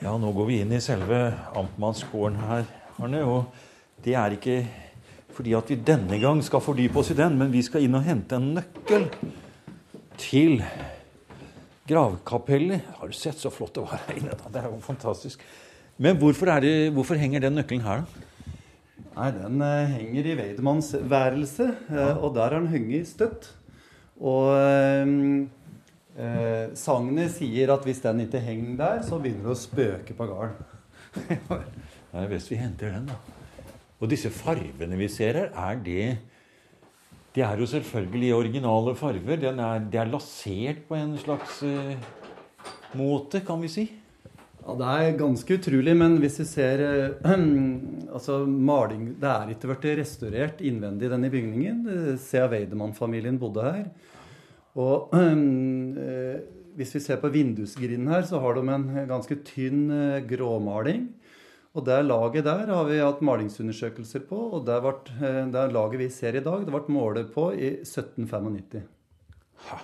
Ja, 0.00 0.16
nå 0.20 0.32
går 0.36 0.48
vi 0.48 0.56
inn 0.64 0.72
i 0.72 0.80
selve 0.84 1.20
amtmannsgården 1.56 2.40
her, 2.48 2.66
Arne. 2.96 3.22
Og 3.28 4.02
det 4.04 4.16
er 4.20 4.36
ikke 4.36 4.58
fordi 5.34 5.54
at 5.58 5.70
vi 5.70 5.78
denne 5.82 6.18
gang 6.22 6.42
skal 6.46 6.62
fordype 6.62 7.00
oss 7.00 7.10
i 7.10 7.18
den, 7.18 7.38
men 7.40 7.52
vi 7.52 7.62
skal 7.66 7.84
inn 7.84 7.98
og 7.98 8.06
hente 8.06 8.38
en 8.38 8.52
nøkkel 8.58 9.08
til 10.20 10.60
gravkapellet. 11.88 12.86
Har 12.98 13.10
du 13.10 13.16
sett 13.18 13.40
så 13.40 13.50
flott 13.52 13.74
det 13.76 13.84
var 13.84 14.04
her 14.06 14.20
inne? 14.20 14.36
da? 14.38 14.52
Det 14.52 14.62
er 14.62 14.70
jo 14.70 14.78
fantastisk. 14.84 15.42
Men 15.96 16.18
hvorfor, 16.18 16.50
det, 16.62 16.92
hvorfor 16.94 17.18
henger 17.18 17.44
den 17.44 17.58
nøkkelen 17.58 17.84
her, 17.84 18.04
da? 18.04 18.24
Nei, 19.14 19.28
Den 19.30 19.60
eh, 19.62 19.92
henger 19.94 20.26
i 20.26 20.34
Weidemanns 20.38 20.88
værelse, 20.98 21.68
uh, 21.90 22.16
og 22.18 22.34
der 22.34 22.48
har 22.48 22.56
den 22.56 22.72
hengt 22.72 23.08
støtt. 23.08 23.46
Og 24.18 24.50
eh, 24.58 25.46
sagnet 26.78 27.30
sier 27.34 27.72
at 27.74 27.86
hvis 27.86 28.02
den 28.02 28.24
ikke 28.26 28.42
henger 28.42 28.76
der, 28.78 29.02
så 29.06 29.18
begynner 29.22 29.50
det 29.50 29.54
å 29.54 29.58
spøke 29.58 30.14
på 30.18 30.26
gården. 30.30 30.54
er 32.14 32.30
best 32.30 32.50
vi 32.50 32.58
henter 32.58 32.94
den, 32.94 33.10
da. 33.10 33.43
Og 34.04 34.10
disse 34.12 34.28
farvene 34.28 34.98
vi 35.00 35.08
ser 35.08 35.38
her, 35.38 35.52
er 35.56 35.78
det 35.80 36.06
De 37.34 37.42
er 37.42 37.58
jo 37.58 37.66
selvfølgelig 37.66 38.34
originale 38.36 38.92
farver. 38.94 39.40
Er, 39.48 39.78
de 39.90 39.98
er 39.98 40.10
lasert 40.12 40.84
på 40.86 40.94
en 40.94 41.16
slags 41.18 41.62
uh, 41.64 41.96
måte, 42.94 43.40
kan 43.40 43.62
vi 43.64 43.70
si. 43.72 43.86
Ja, 44.60 44.76
Det 44.76 44.90
er 44.92 45.16
ganske 45.18 45.56
utrolig, 45.56 45.96
men 45.96 46.18
hvis 46.20 46.38
vi 46.42 46.46
ser 46.52 46.84
uh, 46.84 47.32
altså 48.14 48.44
maling 48.46 49.16
Det 49.18 49.30
er 49.30 49.50
ikke 49.50 49.72
blitt 49.72 49.98
restaurert 50.04 50.60
innvendig 50.60 51.10
denne 51.10 51.32
bygningen 51.32 52.18
Sea 52.20 52.46
Weidemann-familien 52.52 53.40
bodde 53.40 53.64
her. 53.64 53.90
Og 54.76 55.16
uh, 55.16 56.38
hvis 56.76 56.94
vi 56.94 57.00
ser 57.00 57.24
på 57.24 57.32
vindusgrinden 57.32 58.12
her, 58.12 58.22
så 58.28 58.38
har 58.44 58.54
de 58.54 58.68
en 58.68 58.88
ganske 59.08 59.40
tynn 59.48 59.88
gråmaling. 60.28 61.08
Og 61.74 61.82
det 61.82 61.96
laget 62.06 62.46
der 62.46 62.70
har 62.70 62.84
vi 62.86 63.00
hatt 63.02 63.22
malingsundersøkelser 63.26 64.22
på, 64.28 64.38
og 64.56 64.66
det, 64.68 64.76
ble, 64.84 64.92
eh, 65.26 65.40
det 65.50 65.64
laget 65.74 65.98
vi 66.04 66.10
ser 66.12 66.36
i 66.38 66.42
dag, 66.44 66.62
det 66.62 66.74
ble 66.74 66.94
målet 66.94 67.32
på 67.34 67.48
i 67.54 67.70
1795. 67.82 68.84
Ha. 69.68 69.78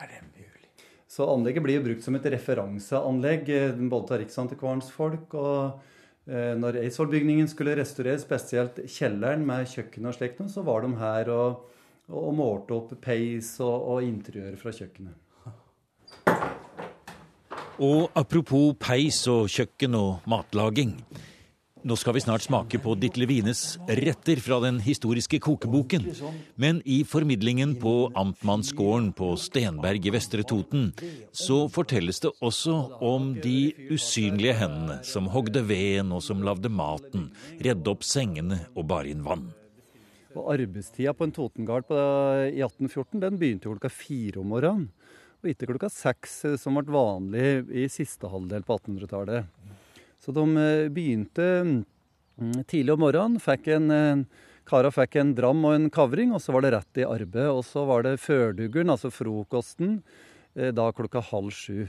Er 0.00 0.08
det 0.08 0.22
mulig? 0.24 0.70
Så 1.06 1.26
anlegget 1.28 1.66
blir 1.66 1.78
jo 1.78 1.84
brukt 1.84 2.06
som 2.06 2.16
et 2.16 2.30
referanseanlegg 2.32 3.50
eh, 3.52 3.82
både 3.92 4.16
av 4.16 4.22
Riksantikvarens 4.24 4.88
folk 4.94 5.36
og 5.40 5.90
når 6.24 6.78
Eidsvoll-bygningen 6.80 7.50
skulle 7.52 7.74
restaureres, 7.76 8.22
spesielt 8.24 8.78
kjelleren 8.88 9.42
med 9.44 9.66
kjøkken 9.68 10.08
og 10.08 10.14
slikt, 10.16 10.38
så 10.48 10.62
var 10.64 10.80
de 10.80 10.94
her 10.96 11.28
og, 11.28 11.66
og 12.08 12.30
målte 12.38 12.72
opp 12.78 12.94
peis 13.04 13.50
og, 13.60 13.74
og 13.92 14.06
interiør 14.06 14.56
fra 14.56 14.72
kjøkkenet. 14.72 15.18
Og 17.82 18.10
apropos 18.14 18.74
peis 18.78 19.16
og 19.26 19.48
kjøkken 19.50 19.96
og 19.98 20.26
matlaging. 20.30 20.92
Nå 21.84 21.96
skal 22.00 22.14
vi 22.16 22.22
snart 22.22 22.44
smake 22.46 22.78
på 22.80 22.94
Ditle 22.96 23.26
Wienes 23.28 23.74
retter 23.84 24.38
fra 24.40 24.60
den 24.62 24.78
historiske 24.80 25.40
kokeboken. 25.42 26.06
Men 26.56 26.78
i 26.86 27.02
formidlingen 27.04 27.74
på 27.82 28.12
Amtmannsgården 28.16 29.10
på 29.18 29.34
Stenberg 29.36 30.06
i 30.06 30.14
Vestre 30.14 30.46
Toten, 30.46 30.92
så 31.34 31.66
fortelles 31.68 32.22
det 32.24 32.32
også 32.40 32.78
om 33.04 33.34
de 33.42 33.74
usynlige 33.90 34.54
hendene 34.62 35.02
som 35.04 35.28
hogde 35.34 35.66
veden 35.66 36.14
og 36.14 36.22
som 36.24 36.46
lagde 36.46 36.70
maten, 36.70 37.32
redde 37.58 37.90
opp 37.90 38.06
sengene 38.06 38.62
og 38.72 38.86
bar 38.94 39.10
inn 39.10 39.26
vann. 39.26 39.50
Og 40.38 40.54
Arbeidstida 40.54 41.12
på 41.14 41.26
en 41.26 41.34
Totengard 41.34 41.90
i 41.90 42.62
1814 42.62 43.20
den 43.26 43.36
begynte 43.38 43.68
klokka 43.68 43.90
fire 43.92 44.40
om 44.40 44.54
morgenen 44.54 44.88
og 45.44 45.52
etter 45.52 45.68
klokka 45.68 45.90
seks, 45.92 46.38
eh, 46.48 46.56
som 46.60 46.78
ble 46.78 46.94
vanlig 46.94 47.68
i 47.68 47.84
siste 47.92 48.30
halvdel 48.32 48.64
på 48.64 48.78
1800-tallet. 48.78 49.46
Så 50.24 50.32
de 50.32 50.44
eh, 50.60 50.88
begynte 50.92 51.48
mm, 51.60 52.64
tidlig 52.70 52.94
om 52.94 53.02
morgenen. 53.04 53.42
fikk 53.42 53.68
en, 53.76 54.24
Kara 54.64 54.88
fikk 54.94 55.18
en 55.20 55.34
dram 55.36 55.60
og 55.68 55.74
en 55.76 55.90
kavring, 55.92 56.32
og 56.32 56.40
så 56.40 56.54
var 56.54 56.64
det 56.64 56.72
rett 56.72 57.02
i 57.02 57.04
arbeid. 57.04 57.50
Og 57.52 57.60
så 57.68 57.84
var 57.84 58.06
det 58.06 58.22
førduggen, 58.22 58.88
altså 58.88 59.12
frokosten, 59.12 59.98
eh, 60.56 60.72
da 60.72 60.88
klokka 60.96 61.20
halv 61.28 61.52
sju. 61.52 61.84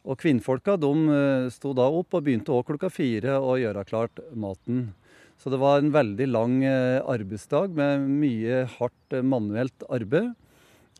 Og 0.00 0.16
kvinnfolka 0.16 0.78
de 0.80 1.50
sto 1.52 1.74
da 1.76 1.84
opp 1.92 2.14
og 2.16 2.22
begynte 2.24 2.54
òg 2.54 2.70
klokka 2.70 2.88
fire 2.88 3.34
å 3.36 3.58
gjøre 3.60 3.84
klart 3.84 4.22
maten. 4.32 4.94
Så 5.36 5.52
det 5.52 5.58
var 5.60 5.80
en 5.80 5.90
veldig 5.92 6.28
lang 6.30 6.54
arbeidsdag 6.64 7.74
med 7.76 8.06
mye 8.08 8.62
hardt 8.78 9.18
manuelt 9.20 9.84
arbeid. 9.92 10.32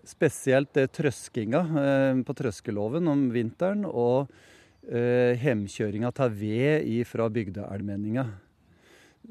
Spesielt 0.07 0.73
det 0.76 0.90
trøskinga 0.97 1.61
eh, 1.80 2.21
på 2.25 2.37
trøskeloven 2.37 3.09
om 3.11 3.26
vinteren 3.35 3.85
og 3.88 4.30
eh, 4.88 5.37
hjemkjøringa 5.40 6.12
av 6.12 6.37
ved 6.37 7.04
fra 7.09 7.28
bygdeallmenninga. 7.33 8.25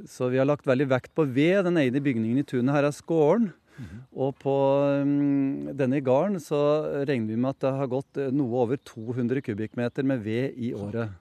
Så 0.08 0.30
vi 0.30 0.38
har 0.38 0.46
lagt 0.46 0.68
veldig 0.70 0.90
vekt 0.92 1.16
på 1.18 1.26
ved. 1.26 1.64
Den 1.66 1.80
ene 1.82 2.04
bygningen 2.04 2.44
i 2.44 2.46
tunet 2.48 2.76
her 2.76 2.88
er 2.88 2.96
skåren. 2.96 3.50
Mm. 3.80 4.04
Og 4.12 4.36
på 4.42 4.54
um, 5.02 5.72
denne 5.80 6.02
gården 6.04 6.38
så 6.44 6.60
regner 7.08 7.32
vi 7.32 7.40
med 7.40 7.56
at 7.56 7.64
det 7.64 7.74
har 7.80 7.92
gått 7.92 8.20
noe 8.36 8.64
over 8.66 8.80
200 8.84 9.42
kubikkmeter 9.46 10.06
med 10.06 10.22
ved 10.26 10.60
i 10.60 10.74
året. 10.76 11.16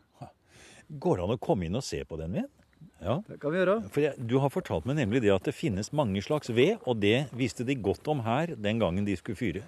Går 0.88 1.18
det 1.18 1.26
an 1.26 1.36
å 1.36 1.40
komme 1.40 1.68
inn 1.68 1.78
og 1.78 1.86
se 1.86 2.02
på 2.08 2.18
den 2.20 2.34
veden? 2.40 2.57
Ja. 2.98 3.20
Det 3.28 3.38
kan 3.38 3.54
vi 3.54 3.60
gjøre. 3.60 3.78
For 3.94 4.02
jeg, 4.02 4.28
Du 4.28 4.38
har 4.42 4.50
fortalt 4.52 4.86
meg 4.88 4.98
nemlig 4.98 5.22
det 5.22 5.34
at 5.34 5.46
det 5.46 5.54
finnes 5.54 5.92
mange 5.94 6.22
slags 6.24 6.50
ved, 6.50 6.78
og 6.84 6.98
det 7.02 7.28
visste 7.36 7.66
de 7.66 7.78
godt 7.78 8.08
om 8.10 8.24
her 8.26 8.54
den 8.58 8.80
gangen 8.82 9.06
de 9.06 9.16
skulle 9.18 9.38
fyre. 9.38 9.62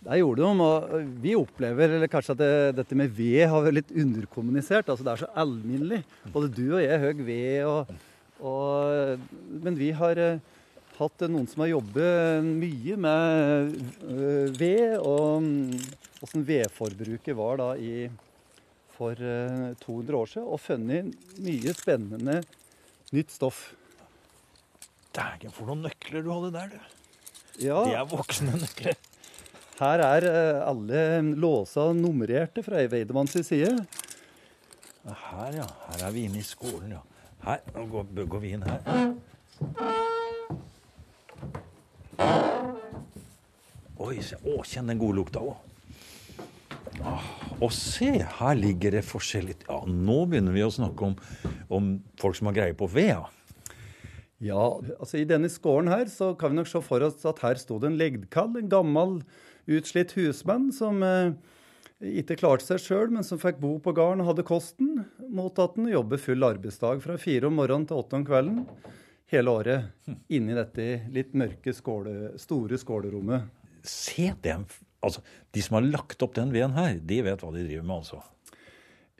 Det 0.00 0.16
gjorde 0.16 0.40
de, 0.40 0.64
og 0.64 1.16
vi 1.20 1.34
opplever 1.36 1.92
eller 1.98 2.08
kanskje 2.08 2.32
at 2.32 2.40
det, 2.40 2.52
dette 2.78 2.96
med 2.96 3.12
ved 3.12 3.42
har 3.52 3.66
vært 3.66 3.76
litt 3.82 3.90
underkommunisert. 3.92 4.88
altså 4.88 5.04
Det 5.04 5.12
er 5.12 5.22
så 5.26 5.28
alminnelig. 5.42 6.00
Både 6.32 6.48
du 6.48 6.64
og 6.70 6.80
jeg 6.80 7.02
høy 7.02 7.20
ved. 7.26 7.66
Og, 7.68 7.92
og, 8.40 9.26
men 9.60 9.76
vi 9.76 9.90
har 9.92 10.16
uh, 10.16 10.40
hatt 10.96 11.26
noen 11.28 11.44
som 11.50 11.66
har 11.66 11.74
jobbet 11.74 12.48
mye 12.48 12.96
med 12.96 13.76
uh, 14.08 14.48
ved, 14.56 14.96
og 15.04 16.24
åssen 16.24 16.48
vedforbruket 16.48 17.36
var 17.36 17.60
da 17.60 17.70
i 17.76 18.08
for 19.00 19.16
200 19.16 20.12
eh, 20.12 20.20
år 20.20 20.28
siden 20.28 20.48
og 20.48 20.60
funnet 20.60 21.36
mye 21.40 21.76
spennende 21.76 22.40
nytt 23.14 23.32
stoff. 23.32 23.70
Dægen, 25.16 25.52
for 25.54 25.70
noen 25.70 25.86
nøkler 25.88 26.22
du 26.22 26.30
hadde 26.34 26.50
der, 26.54 26.74
du. 26.74 26.98
Ja. 27.64 27.80
Det 27.86 27.96
er 27.98 28.10
voksne 28.10 28.58
nøkler. 28.60 28.98
Her 29.80 30.04
er 30.04 30.28
eh, 30.28 30.60
alle 30.68 31.00
låsa 31.40 31.88
nummererte 31.96 32.62
fra 32.66 32.84
Weidemanns 32.92 33.38
side. 33.40 33.72
Her, 35.08 35.56
ja. 35.56 35.66
Her 35.88 36.06
er 36.06 36.14
vi 36.14 36.28
inne 36.28 36.42
i 36.42 36.46
skolen, 36.46 36.92
ja. 36.98 37.02
Her. 37.46 37.64
Nå 37.74 37.86
går, 37.88 38.14
går 38.28 38.44
vi 38.44 38.54
inn 38.54 38.66
her. 38.68 38.80
Oi, 44.00 44.16
se. 44.24 44.36
Å, 44.44 44.60
kjenn 44.68 44.92
den 44.92 45.00
gode 45.00 45.22
lukta 45.22 45.40
òg. 45.40 45.56
Og 47.60 47.72
se, 47.76 48.08
her 48.38 48.56
ligger 48.56 48.96
det 48.96 49.04
forskjellig 49.04 49.58
Ja, 49.66 49.82
nå 49.84 50.22
begynner 50.30 50.56
vi 50.56 50.64
å 50.64 50.72
snakke 50.72 51.10
om, 51.10 51.18
om 51.68 51.92
folk 52.20 52.38
som 52.38 52.48
har 52.50 52.56
greie 52.56 52.76
på 52.76 52.88
ved. 52.90 53.12
Ja. 53.12 53.28
ja, 54.40 54.64
altså 54.96 55.20
i 55.20 55.28
denne 55.28 55.50
skåren 55.52 55.92
her 55.92 56.08
så 56.12 56.32
kan 56.40 56.54
vi 56.54 56.60
nok 56.60 56.70
se 56.70 56.82
for 56.84 57.04
oss 57.04 57.20
at 57.28 57.42
her 57.44 57.60
sto 57.60 57.78
det 57.82 57.90
en 57.90 58.00
legdkall, 58.00 58.56
en 58.56 58.72
gammel, 58.72 59.18
utslitt 59.70 60.16
husmann 60.16 60.70
som 60.74 61.04
eh, 61.04 61.36
ikke 62.20 62.38
klarte 62.40 62.64
seg 62.64 62.80
sjøl, 62.80 63.12
men 63.12 63.26
som 63.26 63.40
fikk 63.42 63.60
bo 63.60 63.76
på 63.84 63.92
gården 63.96 64.24
og 64.24 64.32
hadde 64.32 64.48
kosten, 64.48 65.04
mot 65.28 65.60
at 65.60 65.76
han 65.76 65.92
jobber 65.92 66.22
full 66.22 66.48
arbeidsdag 66.48 67.04
fra 67.04 67.20
fire 67.20 67.50
om 67.50 67.60
morgenen 67.60 67.86
til 67.90 68.00
åtte 68.00 68.18
om 68.18 68.26
kvelden 68.26 68.64
hele 69.30 69.52
året 69.54 70.08
inni 70.32 70.56
dette 70.56 70.86
litt 71.14 71.36
mørke, 71.38 71.74
skåle, 71.74 72.32
store 72.40 72.78
skålerommet. 72.80 73.50
Se 73.86 74.32
den 74.42 74.66
Altså, 75.00 75.22
De 75.50 75.62
som 75.64 75.78
har 75.78 75.88
lagt 75.88 76.22
opp 76.22 76.34
den 76.36 76.52
veden 76.52 76.76
her, 76.76 76.98
de 77.00 77.22
vet 77.24 77.40
hva 77.40 77.52
de 77.54 77.64
driver 77.64 77.86
med, 77.86 78.02
altså. 78.02 78.20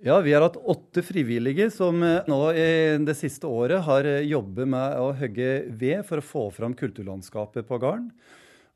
Ja, 0.01 0.17
vi 0.25 0.33
har 0.33 0.41
hatt 0.47 0.57
åtte 0.57 1.03
frivillige 1.05 1.67
som 1.75 2.01
eh, 2.03 2.25
nå 2.31 2.39
i 2.57 2.69
det 3.05 3.15
siste 3.19 3.49
året 3.49 3.83
har 3.85 4.07
eh, 4.09 4.25
jobbet 4.31 4.71
med 4.73 4.95
å 4.97 5.11
hogge 5.13 5.51
ved 5.77 6.07
for 6.09 6.23
å 6.23 6.25
få 6.25 6.45
fram 6.57 6.73
kulturlandskapet 6.77 7.69
på 7.69 7.79
gården. 7.83 8.07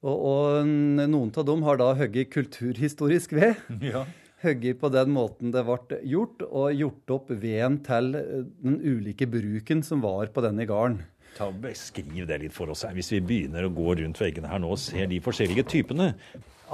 Og, 0.04 0.12
og, 0.12 0.68
noen 0.68 1.32
av 1.32 1.46
dem 1.48 1.64
har 1.64 1.80
da 1.80 1.94
hogget 1.96 2.32
kulturhistorisk 2.34 3.32
ved. 3.38 3.56
Ja. 3.94 4.04
Hogget 4.44 4.76
på 4.76 4.90
den 4.92 5.08
måten 5.14 5.54
det 5.54 5.62
ble 5.64 6.02
gjort, 6.04 6.42
og 6.44 6.76
gjort 6.76 7.12
opp 7.16 7.30
veden 7.32 7.78
til 7.86 8.12
eh, 8.20 8.44
den 8.60 8.76
ulike 8.84 9.24
bruken 9.24 9.80
som 9.86 10.04
var 10.04 10.28
på 10.28 10.44
denne 10.44 10.68
gården. 10.68 11.00
Ta 11.38 11.48
og 11.48 11.56
Beskriv 11.64 12.28
det 12.28 12.42
litt 12.44 12.54
for 12.54 12.68
oss 12.74 12.84
her, 12.84 12.92
hvis 12.92 13.14
vi 13.16 13.24
begynner 13.24 13.64
å 13.64 13.72
gå 13.72 13.96
rundt 14.02 14.20
veggene 14.20 14.52
her 14.52 14.60
nå 14.60 14.76
og 14.76 14.82
ser 14.82 15.08
de 15.08 15.24
forskjellige 15.24 15.64
typene. 15.72 16.12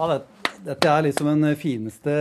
Ja, 0.00 0.06
det, 0.08 0.22
Dette 0.64 0.88
er 0.88 1.02
liksom 1.04 1.26
den 1.28 1.56
fineste 1.60 2.12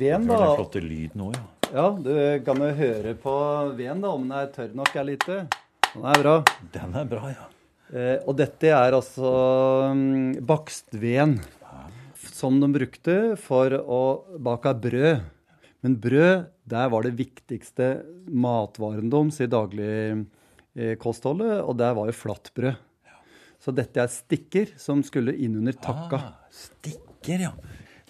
veden, 0.00 0.24
da. 0.30 0.38
Den 0.40 0.54
flotte 0.56 0.80
lyden 0.80 1.20
òg, 1.26 1.34
ja. 1.36 1.42
Ja, 1.72 1.88
du 1.92 2.40
kan 2.44 2.60
jo 2.60 2.68
høre 2.76 3.14
på 3.20 3.32
veden, 3.76 4.00
da, 4.00 4.08
om 4.12 4.22
den 4.24 4.32
er 4.36 4.46
tørr 4.52 4.74
nok 4.76 4.96
eller 4.96 5.12
ikke. 5.18 5.46
Den 5.92 6.04
er 6.08 6.18
bra. 6.22 6.42
Den 6.72 6.94
er 6.96 7.04
bra, 7.10 7.32
ja. 7.32 7.46
Eh, 7.92 8.16
og 8.24 8.36
dette 8.38 8.66
er 8.72 8.92
altså 8.96 9.28
um, 9.92 10.32
bakstveden 10.40 11.40
som 12.32 12.60
de 12.62 12.68
brukte 12.72 13.36
for 13.40 13.72
å 13.76 14.24
bake 14.40 14.72
brød. 14.86 15.20
Men 15.84 16.00
brød, 16.00 16.46
der 16.72 16.88
var 16.94 17.02
det 17.04 17.18
viktigste 17.20 17.90
matvaren 18.24 19.12
deres 19.12 19.40
i 19.44 19.52
dagligkostholdet, 19.52 21.60
og 21.60 21.76
der 21.76 21.92
var 21.98 22.08
jo 22.08 22.16
flatbrød. 22.22 22.76
Så 23.62 23.70
dette 23.74 24.02
er 24.02 24.10
stikker 24.10 24.72
som 24.80 25.04
skulle 25.06 25.36
inn 25.38 25.60
under 25.60 25.76
takka. 25.78 26.18
Ah, 26.18 26.50
stikker, 26.50 27.46
ja. 27.46 27.52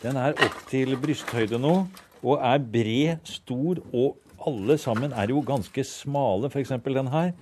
Den 0.00 0.16
er 0.16 0.32
opp 0.32 0.58
til 0.70 0.96
brysthøyde 0.98 1.60
nå, 1.60 1.74
og 2.22 2.38
er 2.40 2.62
bred, 2.72 3.20
stor, 3.28 3.82
og 3.92 4.16
alle 4.48 4.78
sammen 4.80 5.12
er 5.12 5.30
jo 5.30 5.42
ganske 5.44 5.84
smale. 5.86 6.48
F.eks. 6.48 6.72
den 6.88 7.10
her. 7.12 7.34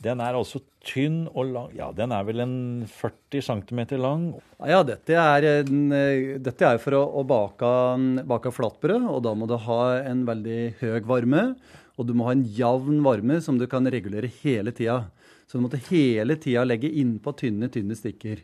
Den 0.00 0.22
er 0.24 0.38
altså 0.38 0.62
tynn 0.86 1.26
og 1.34 1.50
lang. 1.50 1.74
Ja, 1.76 1.90
den 1.92 2.14
er 2.16 2.24
vel 2.24 2.40
en 2.40 2.56
40 2.88 3.42
cm 3.44 3.82
lang. 4.00 4.30
Ja, 4.64 4.80
dette 4.86 5.18
er, 5.18 5.48
en, 5.58 5.90
dette 6.40 6.70
er 6.70 6.80
for 6.80 6.96
å, 6.96 7.02
å 7.20 7.26
bake, 7.26 7.74
bake 8.30 8.54
flatbrød, 8.54 9.10
og 9.10 9.20
da 9.26 9.34
må 9.36 9.50
du 9.50 9.58
ha 9.66 9.82
en 9.98 10.24
veldig 10.30 10.60
høy 10.80 11.00
varme. 11.10 11.50
Og 12.00 12.06
du 12.08 12.14
må 12.16 12.30
ha 12.30 12.32
en 12.32 12.46
jevn 12.46 13.02
varme 13.04 13.42
som 13.44 13.58
du 13.60 13.66
kan 13.68 13.84
regulere 13.92 14.30
hele 14.40 14.72
tida. 14.72 15.02
Så 15.50 15.58
du 15.58 15.64
måtte 15.64 15.80
hele 15.88 16.36
tida 16.38 16.62
legge 16.62 16.86
innpå 17.02 17.32
tynne, 17.34 17.66
tynne 17.74 17.96
stikker. 17.98 18.38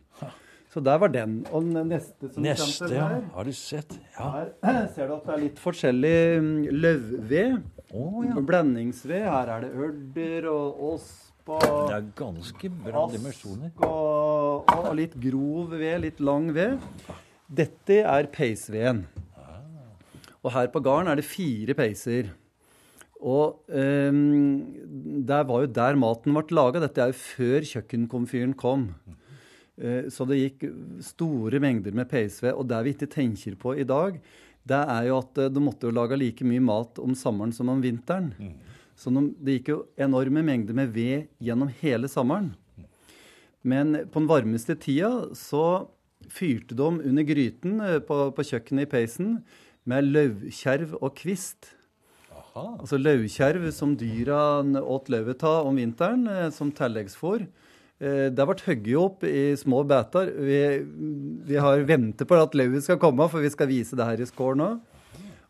Så 0.73 0.81
der 0.83 0.99
var 0.99 1.13
den. 1.15 1.37
Og 1.55 1.63
den 1.63 1.87
neste 1.93 2.33
som 2.33 2.43
Neste, 2.43 2.89
ja. 2.91 3.05
her, 3.13 3.21
Har 3.37 3.47
du 3.47 3.53
sett? 3.55 3.95
Ja. 4.17 4.31
her 4.67 4.89
ser 4.97 5.07
du 5.07 5.15
at 5.15 5.29
det 5.29 5.35
er 5.37 5.43
litt 5.45 5.61
forskjellig 5.63 6.17
mm, 6.43 6.57
løvved. 6.75 7.61
Oh, 7.95 8.25
ja. 8.27 8.43
Blandingsved. 8.49 9.23
Her 9.23 9.53
er 9.55 9.63
det 9.63 9.71
ørder 9.87 10.49
og 10.51 10.83
osp 10.97 11.53
og 11.55 11.63
Det 11.63 11.95
er 11.95 12.09
ganske 12.19 12.73
bra 12.89 13.05
dimensjoner. 13.13 13.71
og, 13.87 14.67
og 14.67 14.89
litt 14.99 15.15
grov 15.29 15.77
ved, 15.77 16.01
litt 16.03 16.19
lang 16.19 16.51
ved. 16.57 16.83
Dette 17.47 18.01
er 18.03 18.27
peisveden. 18.35 19.05
Og 20.43 20.51
her 20.59 20.67
på 20.75 20.83
gården 20.83 21.13
er 21.13 21.23
det 21.23 21.27
fire 21.31 21.79
peiser. 21.79 22.35
Og 23.25 23.63
ehm, 23.73 25.23
det 25.27 25.43
var 25.49 25.63
jo 25.65 25.73
der 25.79 25.99
maten 25.99 26.37
ble 26.37 26.57
laga. 26.57 26.83
Dette 26.83 27.03
er 27.03 27.13
jo 27.13 27.21
før 27.21 27.69
kjøkkenkomfyren 27.71 28.53
kom. 28.59 28.91
Eh, 29.77 30.09
så 30.13 30.27
det 30.29 30.41
gikk 30.41 30.67
store 31.05 31.61
mengder 31.63 31.97
med 31.97 32.11
peisved. 32.11 32.53
Og 32.55 32.69
det 32.69 32.83
vi 32.85 32.95
ikke 32.97 33.11
tenker 33.13 33.57
på 33.61 33.77
i 33.77 33.89
dag, 33.89 34.21
det 34.67 34.83
er 34.83 35.09
jo 35.09 35.21
at 35.23 35.33
du 35.37 35.49
de 35.57 35.63
måtte 35.63 35.89
jo 35.89 35.95
lage 35.95 36.19
like 36.19 36.45
mye 36.45 36.63
mat 36.63 36.99
om 37.03 37.15
sommeren 37.17 37.55
som 37.55 37.71
om 37.73 37.83
vinteren. 37.83 38.33
Så 38.97 39.13
de, 39.13 39.29
det 39.39 39.59
gikk 39.59 39.73
jo 39.73 39.83
enorme 40.01 40.43
mengder 40.45 40.77
med 40.77 40.93
ved 40.95 41.29
gjennom 41.43 41.71
hele 41.83 42.11
sommeren. 42.11 42.55
Men 43.67 44.07
på 44.11 44.23
den 44.23 44.31
varmeste 44.31 44.77
tida 44.79 45.35
så 45.37 45.89
fyrte 46.33 46.77
de 46.79 46.87
under 46.87 47.27
gryten 47.27 47.81
eh, 47.81 47.99
på, 48.05 48.29
på 48.35 48.47
kjøkkenet 48.51 48.87
i 48.87 48.91
peisen 48.91 49.33
med 49.87 50.09
løvkjerv 50.11 50.97
og 51.01 51.15
kvist. 51.19 51.75
Altså 52.57 52.99
løvkjerv 53.01 53.69
som 53.75 53.95
dyra 53.99 54.41
åt 54.81 55.11
løvet 55.13 55.43
av 55.45 55.69
om 55.69 55.77
vinteren, 55.77 56.27
eh, 56.31 56.51
som 56.55 56.73
tilleggsfôr. 56.73 57.47
Det 57.99 58.37
Det 58.37 58.45
ble 58.45 58.61
hogget 58.61 58.99
opp 59.01 59.23
i 59.25 59.57
små 59.57 59.81
bæter. 59.89 60.29
Vi, 60.37 60.85
vi 61.49 61.57
har 61.57 61.81
ventet 61.89 62.29
på 62.29 62.37
at 62.37 62.53
løvet 62.53 62.85
skal 62.85 62.99
komme, 63.01 63.25
for 63.33 63.41
vi 63.41 63.49
skal 63.49 63.71
vise 63.71 63.97
det 63.97 64.05
her 64.05 64.21
i 64.21 64.27
skål 64.29 64.59
nå. 64.61 64.69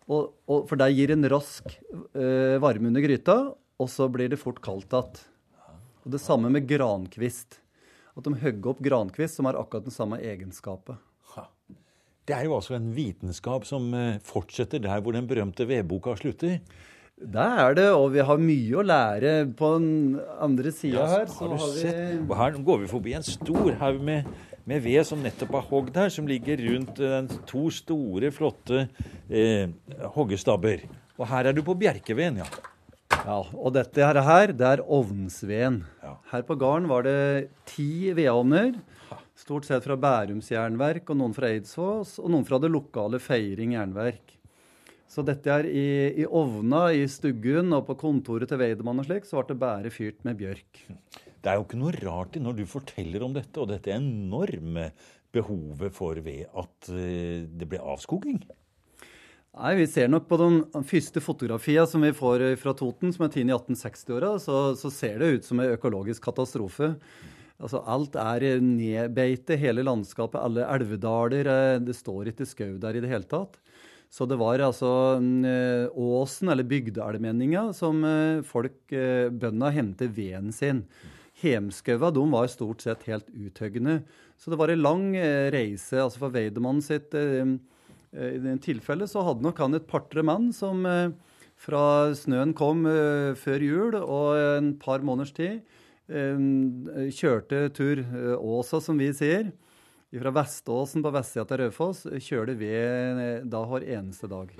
Og, 0.07 0.31
og, 0.47 0.69
for 0.69 0.79
det 0.79 0.93
gir 0.95 1.11
en 1.11 1.27
rask 1.27 1.67
uh, 2.15 2.55
varme 2.63 2.87
under 2.87 3.03
gryta, 3.03 3.51
og 3.51 3.91
så 3.91 4.07
blir 4.07 4.31
det 4.31 4.39
fort 4.39 4.63
kaldt 4.63 4.95
igjen. 4.95 5.19
Og 6.07 6.15
det 6.15 6.23
samme 6.23 6.53
med 6.55 6.69
grankvist. 6.71 7.59
At 8.15 8.25
de 8.25 8.39
hogger 8.39 8.71
opp 8.71 8.79
grankvist 8.79 9.41
som 9.41 9.51
har 9.51 9.59
akkurat 9.59 9.91
den 9.91 9.97
samme 9.97 10.23
egenskapet. 10.23 11.03
Det 12.27 12.35
er 12.35 12.49
jo 12.49 12.57
altså 12.57 12.75
en 12.75 12.89
vitenskap 12.95 13.67
som 13.69 13.93
eh, 13.95 14.19
fortsetter 14.27 14.83
der 14.83 15.03
hvor 15.03 15.15
den 15.15 15.29
berømte 15.31 15.67
vedboka 15.69 16.17
slutter. 16.19 16.57
Det 17.17 17.41
er 17.41 17.77
det, 17.79 17.87
og 17.97 18.11
vi 18.13 18.21
har 18.29 18.41
mye 18.41 18.77
å 18.77 18.83
lære. 18.85 19.31
På 19.57 19.71
den 19.79 20.19
andre 20.37 20.69
sida 20.69 21.07
her 21.09 21.31
så 21.33 21.47
har 21.47 21.55
har 21.57 21.71
vi 21.73 21.85
sett? 21.87 22.19
Og 22.27 22.35
her 22.37 22.59
går 22.67 22.83
vi 22.83 22.91
forbi 22.91 23.15
en 23.17 23.25
stor 23.25 23.71
haug 23.81 24.03
med, 24.05 24.29
med 24.69 24.85
ved 24.85 25.01
som 25.09 25.23
nettopp 25.25 25.57
er 25.57 25.65
hogd 25.71 25.97
her, 25.97 26.13
som 26.13 26.29
ligger 26.29 26.61
rundt 26.67 27.01
eh, 27.01 27.15
den 27.15 27.41
to 27.49 27.71
store, 27.73 28.29
flotte 28.37 28.85
eh, 29.33 29.73
hoggestabber. 30.13 30.85
Og 31.17 31.25
her 31.33 31.49
er 31.49 31.57
du 31.57 31.63
på 31.65 31.79
Bjerkeveden, 31.81 32.43
ja. 32.45 32.51
Ja, 33.17 33.41
og 33.41 33.73
dette 33.73 34.05
her, 34.05 34.21
her 34.21 34.53
det 34.53 34.69
er 34.75 34.85
ovnsveden. 34.85 35.81
Ja. 36.05 36.19
Her 36.35 36.45
på 36.45 36.61
gården 36.61 36.93
var 36.93 37.09
det 37.09 37.49
ti 37.73 38.13
vedovner. 38.13 38.77
Stort 39.37 39.65
sett 39.65 39.89
fra 39.89 39.97
Bærums 39.97 40.53
jernverk, 40.53 41.09
og 41.09 41.17
noen 41.25 41.33
fra 41.37 41.49
Eidsvås, 41.49 42.19
og 42.21 42.29
noen 42.33 42.45
fra 42.45 42.61
det 42.61 42.69
lokale 42.77 43.25
Feiring 43.25 43.73
jernverk. 43.81 44.36
Så 45.17 45.23
dette 45.25 45.49
er 45.49 45.65
i, 45.65 45.87
i 46.21 46.27
ovna 46.29 46.91
i 46.93 47.07
stuggen 47.09 47.73
og 47.73 47.87
på 47.89 47.95
kontoret 48.03 48.51
til 48.51 48.61
Weidemann 48.61 49.01
og 49.01 49.07
slik, 49.09 49.25
så 49.25 49.41
ble 49.41 49.55
det 49.55 49.63
bare 49.63 49.93
fyrt 49.95 50.19
med 50.29 50.37
bjørk. 50.37 50.83
Det 51.41 51.49
er 51.49 51.57
jo 51.57 51.65
ikke 51.65 51.79
noe 51.81 51.95
rart 52.03 52.37
i 52.37 52.43
når 52.45 52.59
du 52.59 52.67
forteller 52.69 53.25
om 53.25 53.33
dette, 53.33 53.57
og 53.63 53.71
dette 53.71 53.95
enorme 53.95 54.91
behovet 55.33 55.95
for 55.97 56.21
ved, 56.21 56.45
at 56.53 56.91
eh, 56.93 57.47
det 57.49 57.69
ble 57.71 57.81
avskoging. 57.81 58.43
Nei, 59.57 59.73
Vi 59.81 59.87
ser 59.89 60.11
nok 60.13 60.27
på 60.29 60.37
de 60.37 60.83
første 60.85 61.23
fotografiene 61.25 61.89
som 61.89 62.05
vi 62.05 62.13
får 62.13 62.45
fra 62.61 62.75
Toten, 62.77 63.15
som 63.15 63.25
er 63.25 63.33
tatt 63.33 63.41
i 63.41 63.49
1860-åra, 63.49 64.35
så, 64.43 64.59
så 64.77 64.93
ser 64.93 65.23
det 65.23 65.33
ut 65.33 65.49
som 65.49 65.65
en 65.65 65.73
økologisk 65.79 66.29
katastrofe. 66.29 66.93
Altså 67.57 67.81
Alt 67.89 68.19
er 68.21 68.61
nedbeite, 68.61 69.57
hele 69.57 69.81
landskapet, 69.87 70.43
alle 70.43 70.69
elvedaler. 70.76 71.49
eh, 71.49 71.79
Det 71.89 71.97
står 71.97 72.35
ikke 72.35 72.49
skau 72.52 72.75
der 72.85 73.00
i 73.00 73.05
det 73.05 73.09
hele 73.09 73.25
tatt. 73.33 73.57
Så 74.10 74.26
det 74.28 74.38
var 74.40 74.62
altså 74.62 75.19
mm, 75.21 75.45
eh, 75.45 75.99
åsen, 75.99 76.50
eller 76.52 76.66
bygdeallmenninga, 76.69 77.69
som 77.76 78.04
eh, 78.06 78.42
folk, 78.47 78.78
eh, 78.95 79.28
bøndene, 79.28 79.73
hentet 79.75 80.14
veden 80.16 80.52
sin. 80.54 80.84
Hemskaua 81.42 82.12
var 82.32 82.49
stort 82.49 82.80
sett 82.80 83.04
helt 83.10 83.28
uthøggende. 83.28 84.00
Så 84.40 84.50
det 84.50 84.58
var 84.60 84.73
en 84.73 84.84
lang 84.84 85.10
reise. 85.52 85.99
altså 86.00 86.23
For 86.23 86.32
Weidemann 86.32 86.80
sitt 86.80 87.12
tilfellet 88.64 89.10
så 89.10 89.25
hadde 89.25 89.45
nok 89.45 89.58
han 89.60 89.76
et 89.76 89.86
par-tre 89.88 90.23
mann 90.25 90.49
som 90.56 90.80
fra 91.60 92.14
snøen 92.16 92.54
kom 92.56 92.84
før 93.36 93.64
jul 93.64 93.99
og 93.99 94.40
en 94.40 94.71
par 94.80 95.04
måneders 95.04 95.34
tid 95.36 95.60
kjørte 96.08 97.66
tur 97.76 98.00
Åsa, 98.40 98.80
som 98.80 98.97
vi 98.97 99.10
sier, 99.16 99.52
fra 100.14 100.30
Veståsen 100.30 101.02
på 101.02 101.10
vestsida 101.14 101.47
til 101.50 101.62
Raufoss, 101.64 102.06
kjørte 102.23 102.54
ved 102.58 103.23
eh, 103.23 103.45
da 103.45 103.62
hver 103.66 103.86
eneste 103.99 104.30
dag. 104.30 104.52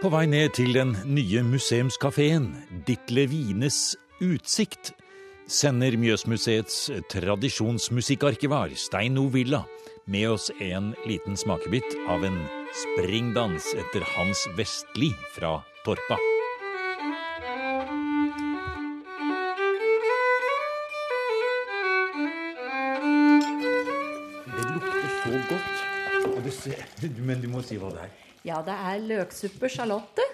På 0.00 0.08
vei 0.08 0.24
ned 0.24 0.54
til 0.56 0.72
den 0.72 0.94
nye 1.04 1.42
museumskafeen 1.44 2.46
Ditle 2.88 3.26
Wienes 3.28 3.98
Utsikt 4.24 4.94
sender 5.44 5.92
Mjøsmuseets 6.00 6.86
tradisjonsmusikkarkivar 7.12 8.72
Stein 8.80 9.20
O. 9.20 9.26
Villa 9.28 9.60
med 10.10 10.30
oss 10.30 10.50
en 10.58 10.94
liten 11.06 11.36
smakebit 11.36 11.96
av 12.08 12.24
en 12.24 12.46
springdans 12.74 13.74
etter 13.78 14.02
Hans 14.16 14.48
Vestli 14.56 15.12
fra 15.34 15.62
Torpa. 15.84 16.16
Det 24.46 24.64
lukter 24.66 25.10
så 25.20 25.30
godt. 25.52 25.78
Du 26.44 26.50
ser, 26.50 26.82
men 27.22 27.38
du 27.38 27.46
må 27.52 27.62
si 27.62 27.78
hva 27.78 27.92
det 27.94 28.08
er. 28.08 28.18
Ja, 28.42 28.58
det 28.66 28.74
er 28.74 29.06
løksuppe 29.06 29.70
Charlotte. 29.70 30.26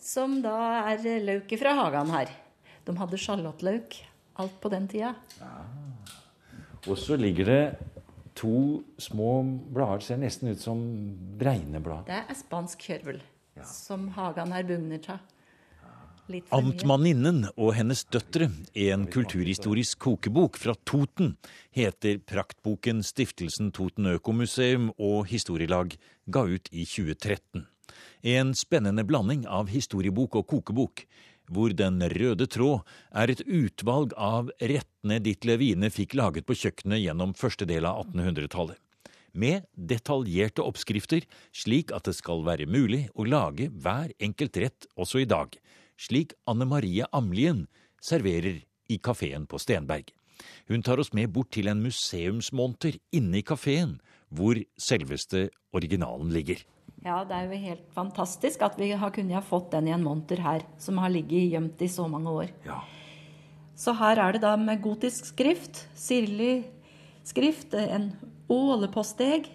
Som 0.00 0.40
da 0.40 0.56
er 0.94 1.04
løket 1.28 1.60
fra 1.60 1.76
hagen 1.76 2.16
her. 2.16 2.32
De 2.88 2.96
hadde 2.96 3.20
sjalottløk 3.20 4.00
alt 4.40 4.56
på 4.64 4.72
den 4.72 4.88
tida. 4.88 5.12
Og 6.88 6.96
så 6.96 7.20
ligger 7.20 7.44
det 7.44 7.62
to 8.38 8.82
små 9.00 9.42
blader, 9.74 10.04
ser 10.04 10.20
nesten 10.22 10.52
ut 10.52 10.62
som 10.62 10.80
bregneblad. 11.40 12.06
Det 12.08 12.22
er 12.22 12.38
spansk 12.38 12.86
kjørvel. 12.88 13.20
Som 13.66 14.08
hagen 14.16 14.54
her 14.54 14.64
bugner 14.68 15.12
av. 15.16 15.20
Amtmanninnen 16.54 17.48
og 17.56 17.72
hennes 17.74 18.04
døtre, 18.06 18.46
en 18.78 19.08
kulturhistorisk 19.10 19.98
kokebok 20.04 20.60
fra 20.62 20.76
Toten, 20.86 21.32
heter 21.74 22.20
praktboken 22.22 23.02
Stiftelsen 23.02 23.72
Toten 23.74 24.06
Økomuseum 24.12 24.92
og 24.94 25.26
Historielag 25.32 25.96
ga 26.30 26.44
ut 26.46 26.70
i 26.70 26.84
2013. 26.86 27.66
En 28.30 28.54
spennende 28.54 29.02
blanding 29.08 29.42
av 29.48 29.72
historiebok 29.72 30.38
og 30.38 30.46
kokebok, 30.52 31.02
hvor 31.50 31.74
den 31.76 32.00
røde 32.14 32.46
tråd 32.50 32.86
er 33.10 33.32
et 33.32 33.42
utvalg 33.44 34.14
av 34.16 34.52
rettene 34.60 35.18
ditt 35.22 35.46
levine 35.48 35.90
fikk 35.92 36.14
laget 36.18 36.46
på 36.46 36.56
kjøkkenet 36.62 37.02
gjennom 37.02 37.34
første 37.38 37.66
del 37.68 37.88
av 37.90 38.04
1800-tallet. 38.06 38.78
Med 39.32 39.66
detaljerte 39.74 40.64
oppskrifter, 40.66 41.26
slik 41.54 41.92
at 41.94 42.08
det 42.08 42.16
skal 42.18 42.42
være 42.46 42.66
mulig 42.66 43.04
å 43.14 43.26
lage 43.26 43.68
hver 43.70 44.10
enkelt 44.18 44.58
rett 44.58 44.88
også 44.98 45.22
i 45.22 45.28
dag, 45.30 45.54
slik 46.00 46.34
Anne 46.50 46.66
Marie 46.66 47.06
Amlien 47.14 47.66
serverer 48.02 48.64
i 48.90 48.98
kafeen 48.98 49.46
på 49.46 49.60
Stenberg. 49.62 50.10
Hun 50.66 50.82
tar 50.82 50.98
oss 50.98 51.12
med 51.12 51.30
bort 51.34 51.52
til 51.54 51.68
en 51.70 51.82
museumsmonter 51.84 52.96
inne 53.14 53.40
i 53.40 53.46
kafeen, 53.46 53.98
hvor 54.30 54.58
selveste 54.80 55.48
originalen 55.76 56.32
ligger. 56.34 56.62
Ja, 57.04 57.22
det 57.24 57.36
er 57.36 57.46
jo 57.48 57.60
helt 57.62 57.84
fantastisk 57.96 58.62
at 58.66 58.76
vi 58.80 58.90
har 58.92 59.12
kunnet 59.14 59.38
ha 59.38 59.44
fått 59.44 59.70
den 59.72 59.88
i 59.88 59.94
en 59.94 60.04
monter 60.04 60.42
her, 60.44 60.66
som 60.78 61.00
har 61.00 61.12
ligget 61.12 61.48
gjemt 61.54 61.80
i 61.80 61.88
så 61.88 62.04
mange 62.12 62.32
år. 62.42 62.50
Ja. 62.66 62.82
Så 63.80 63.94
her 63.96 64.20
er 64.20 64.36
det 64.36 64.42
da 64.44 64.52
med 64.60 64.82
gotisk 64.84 65.30
skrift, 65.30 65.86
sirlig 65.96 66.66
skrift, 67.24 67.72
en 67.72 68.12
åleposteg. 68.52 69.48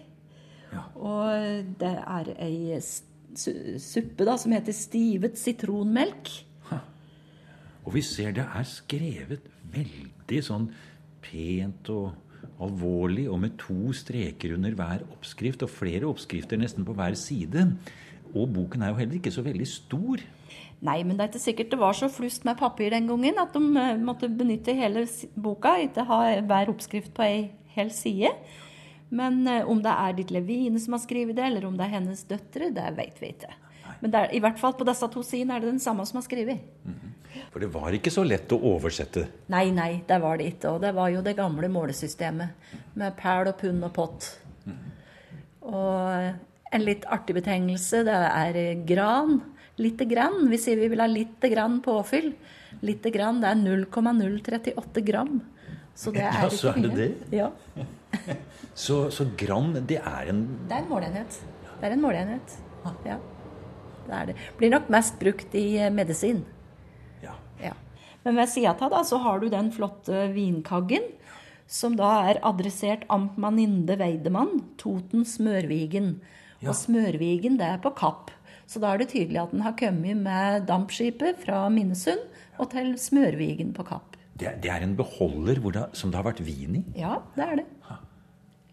Og 0.98 1.70
det 1.78 1.94
er 2.02 2.32
ei 2.42 2.80
suppe 2.82 4.26
da 4.26 4.34
som 4.40 4.52
heter 4.56 4.74
stivet 4.74 5.38
sitronmelk. 5.38 6.32
Og 7.86 7.94
vi 7.94 8.02
ser 8.02 8.34
det 8.34 8.42
er 8.50 8.66
skrevet 8.66 9.46
veldig 9.70 10.40
sånn 10.42 10.66
pent 11.22 11.90
og 11.94 12.25
alvorlig, 12.62 13.26
og 13.30 13.40
med 13.42 13.56
to 13.60 13.92
streker 13.96 14.54
under 14.56 14.74
hver 14.76 15.04
oppskrift, 15.10 15.64
og 15.66 15.72
flere 15.72 16.08
oppskrifter 16.08 16.60
nesten 16.60 16.86
på 16.86 16.96
hver 16.96 17.16
side. 17.18 17.68
Og 18.34 18.48
boken 18.54 18.82
er 18.82 18.92
jo 18.92 19.00
heller 19.00 19.18
ikke 19.18 19.34
så 19.34 19.44
veldig 19.44 19.68
stor. 19.68 20.22
Nei, 20.84 21.00
men 21.02 21.16
det 21.16 21.24
er 21.24 21.30
ikke 21.32 21.40
sikkert 21.42 21.72
det 21.72 21.80
var 21.80 21.96
så 21.96 22.08
flust 22.12 22.44
med 22.44 22.58
papir 22.60 22.92
den 22.92 23.08
gangen 23.08 23.38
at 23.40 23.54
de 23.56 23.80
eh, 23.80 24.00
måtte 24.00 24.28
benytte 24.28 24.74
hele 24.76 25.06
boka, 25.40 25.78
ikke 25.80 26.04
ha 26.08 26.18
hver 26.44 26.72
oppskrift 26.72 27.14
på 27.16 27.24
ei 27.24 27.38
hel 27.76 27.92
side. 27.94 28.32
Men 29.08 29.46
eh, 29.48 29.64
om 29.68 29.80
det 29.82 29.92
er 29.92 30.16
Ditt 30.18 30.34
Levine 30.34 30.80
som 30.82 30.96
har 30.96 31.04
skrevet 31.04 31.38
det, 31.38 31.46
eller 31.48 31.64
om 31.68 31.78
det 31.78 31.86
er 31.86 31.96
hennes 31.96 32.26
døtre, 32.28 32.72
det 32.76 32.90
vet 32.98 33.22
vi 33.22 33.32
ikke. 33.32 33.52
Men 34.02 34.12
er, 34.12 34.28
i 34.36 34.42
hvert 34.44 34.60
fall 34.60 34.74
på 34.76 34.84
disse 34.84 35.08
to 35.12 35.22
sidene 35.24 35.56
er 35.56 35.64
det 35.64 35.72
den 35.72 35.82
samme 35.82 36.04
som 36.08 36.20
har 36.20 36.26
skrevet. 36.26 36.60
Mm. 36.84 37.05
For 37.56 37.62
det 37.64 37.72
var 37.72 37.94
ikke 37.96 38.10
så 38.12 38.20
lett 38.20 38.50
å 38.52 38.56
oversette? 38.68 39.22
Nei, 39.48 39.70
nei, 39.72 40.02
det 40.04 40.16
var 40.20 40.36
det 40.36 40.50
ikke. 40.50 40.74
Og 40.74 40.82
det 40.82 40.90
var 40.92 41.08
jo 41.08 41.22
det 41.24 41.32
gamle 41.38 41.70
målesystemet 41.72 42.74
med 43.00 43.14
pæl 43.16 43.48
og 43.48 43.54
pund 43.62 43.86
og 43.86 43.92
pott. 43.96 44.26
Og 45.64 46.74
en 46.76 46.82
litt 46.84 47.06
artig 47.08 47.38
betegnelse, 47.38 48.02
det 48.04 48.16
er 48.28 48.58
gran. 48.84 49.38
Lite 49.80 50.04
grann. 50.04 50.50
Vi 50.52 50.58
sier 50.60 50.76
vi 50.76 50.90
vil 50.92 51.00
ha 51.00 51.06
lite 51.08 51.48
grann 51.48 51.78
påfyll. 51.80 52.28
Lite 52.84 53.08
grann, 53.14 53.38
det 53.40 53.54
er 53.54 53.62
0,038 53.62 55.04
gram. 55.06 55.38
Så 55.96 56.12
det 56.12 56.26
er 56.28 56.36
ja, 56.42 56.50
så 56.52 56.74
er 56.74 56.82
det 56.84 56.90
det? 56.98 57.06
Ja. 57.38 57.48
så, 58.84 58.98
så 59.08 59.30
gram, 59.32 59.72
det 59.78 60.02
er 60.02 60.28
en 60.34 60.44
Det 60.66 60.76
er 60.76 60.84
en 60.84 60.92
måleenhet. 60.92 61.40
Det 61.70 61.88
er 61.88 61.96
en 61.96 62.04
måleenhet. 62.04 62.58
Ja. 63.08 63.16
Det 64.04 64.20
er 64.20 64.30
det. 64.34 64.36
Blir 64.60 64.74
nok 64.76 64.92
mest 64.92 65.16
brukt 65.24 65.56
i 65.56 65.64
eh, 65.80 65.88
medisin. 65.88 66.44
Men 68.26 68.40
ved 68.40 68.50
sida 68.50 68.74
av 68.82 69.04
så 69.06 69.20
har 69.22 69.38
du 69.38 69.46
den 69.52 69.68
flotte 69.70 70.24
vinkaggen, 70.34 71.04
som 71.70 71.94
da 71.98 72.08
er 72.26 72.40
adressert 72.46 73.04
Amtmanninde 73.12 73.94
Weidemann, 74.00 74.64
Toten 74.82 75.22
Smørvigen. 75.22 76.16
Ja. 76.58 76.72
Og 76.72 76.74
Smørvigen, 76.74 77.60
det 77.60 77.68
er 77.68 77.78
på 77.84 77.92
Kapp. 77.94 78.32
Så 78.66 78.82
da 78.82 78.90
er 78.90 78.98
det 78.98 79.12
tydelig 79.12 79.38
at 79.44 79.54
den 79.54 79.62
har 79.62 79.76
kommet 79.78 80.18
med 80.18 80.66
dampskipet 80.66 81.38
fra 81.44 81.68
Minnesund 81.70 82.24
og 82.58 82.72
til 82.74 82.96
Smørvigen 82.98 83.70
på 83.76 83.86
Kapp. 83.86 84.18
Det, 84.34 84.56
det 84.64 84.74
er 84.74 84.82
en 84.82 84.96
beholder 84.98 85.62
det, 85.62 85.86
som 85.94 86.10
det 86.10 86.18
har 86.18 86.26
vært 86.26 86.42
vin 86.44 86.80
i? 86.80 86.84
Ja, 86.98 87.20
det 87.38 87.46
er 87.46 87.60
det. 87.62 87.68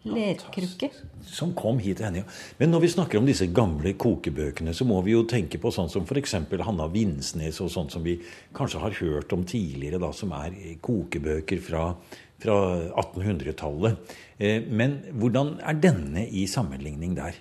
Lerkrukke. 0.04 0.90
Som 1.24 1.54
kom 1.56 1.78
hit 1.80 1.96
til 1.98 2.06
henne, 2.06 2.20
ja. 2.20 2.32
Men 2.58 2.74
når 2.74 2.82
vi 2.84 2.90
snakker 2.92 3.20
om 3.20 3.28
disse 3.28 3.46
gamle 3.56 3.94
kokebøkene, 3.96 4.74
så 4.76 4.84
må 4.84 4.98
vi 5.06 5.14
jo 5.14 5.22
tenke 5.28 5.56
på 5.60 5.72
sånn 5.72 5.88
som 5.92 6.04
f.eks. 6.04 6.36
Hanna 6.66 6.90
Vinsnes, 6.92 7.60
og 7.64 7.72
sånn 7.72 7.88
som 7.92 8.04
vi 8.04 8.18
kanskje 8.56 8.82
har 8.82 8.98
hørt 9.00 9.32
om 9.32 9.46
tidligere, 9.48 10.02
da, 10.02 10.12
som 10.12 10.34
er 10.36 10.58
kokebøker 10.84 11.62
fra, 11.64 11.86
fra 12.44 12.58
1800-tallet. 13.00 14.14
Eh, 14.36 14.68
men 14.68 15.00
hvordan 15.16 15.56
er 15.64 15.80
denne 15.80 16.28
i 16.28 16.44
sammenligning 16.50 17.16
der? 17.16 17.40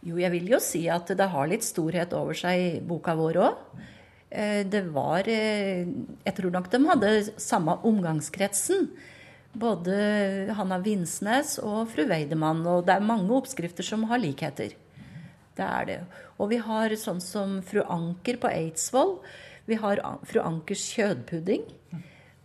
Jo, 0.00 0.16
jeg 0.16 0.32
vil 0.32 0.54
jo 0.54 0.64
si 0.64 0.86
at 0.88 1.12
det 1.12 1.28
har 1.28 1.48
litt 1.50 1.66
storhet 1.66 2.16
over 2.16 2.36
seg, 2.38 2.80
boka 2.88 3.12
vår 3.18 3.42
òg. 3.44 3.78
Eh, 4.30 4.62
det 4.64 4.86
var 4.94 5.26
eh, 5.28 5.84
Jeg 6.24 6.36
tror 6.36 6.52
nok 6.54 6.70
de 6.72 6.84
hadde 6.86 7.14
samme 7.36 7.74
omgangskretsen 7.84 8.86
både 9.52 10.52
Hanna 10.56 10.78
Vinsnes 10.82 11.58
og 11.62 11.90
fru 11.92 12.06
Weidemann. 12.08 12.62
Og 12.66 12.86
det 12.86 12.96
er 12.96 13.04
mange 13.04 13.34
oppskrifter 13.34 13.86
som 13.86 14.06
har 14.10 14.22
likheter. 14.22 14.76
Det 15.58 15.66
er 15.66 15.88
det. 15.88 16.00
Og 16.40 16.52
vi 16.52 16.60
har 16.62 16.94
sånn 16.96 17.20
som 17.20 17.58
fru 17.66 17.82
Anker 17.84 18.38
på 18.40 18.50
Eidsvoll. 18.50 19.18
Vi 19.68 19.76
har 19.80 20.00
fru 20.26 20.40
Ankers 20.42 20.86
kjødpudding. 20.94 21.66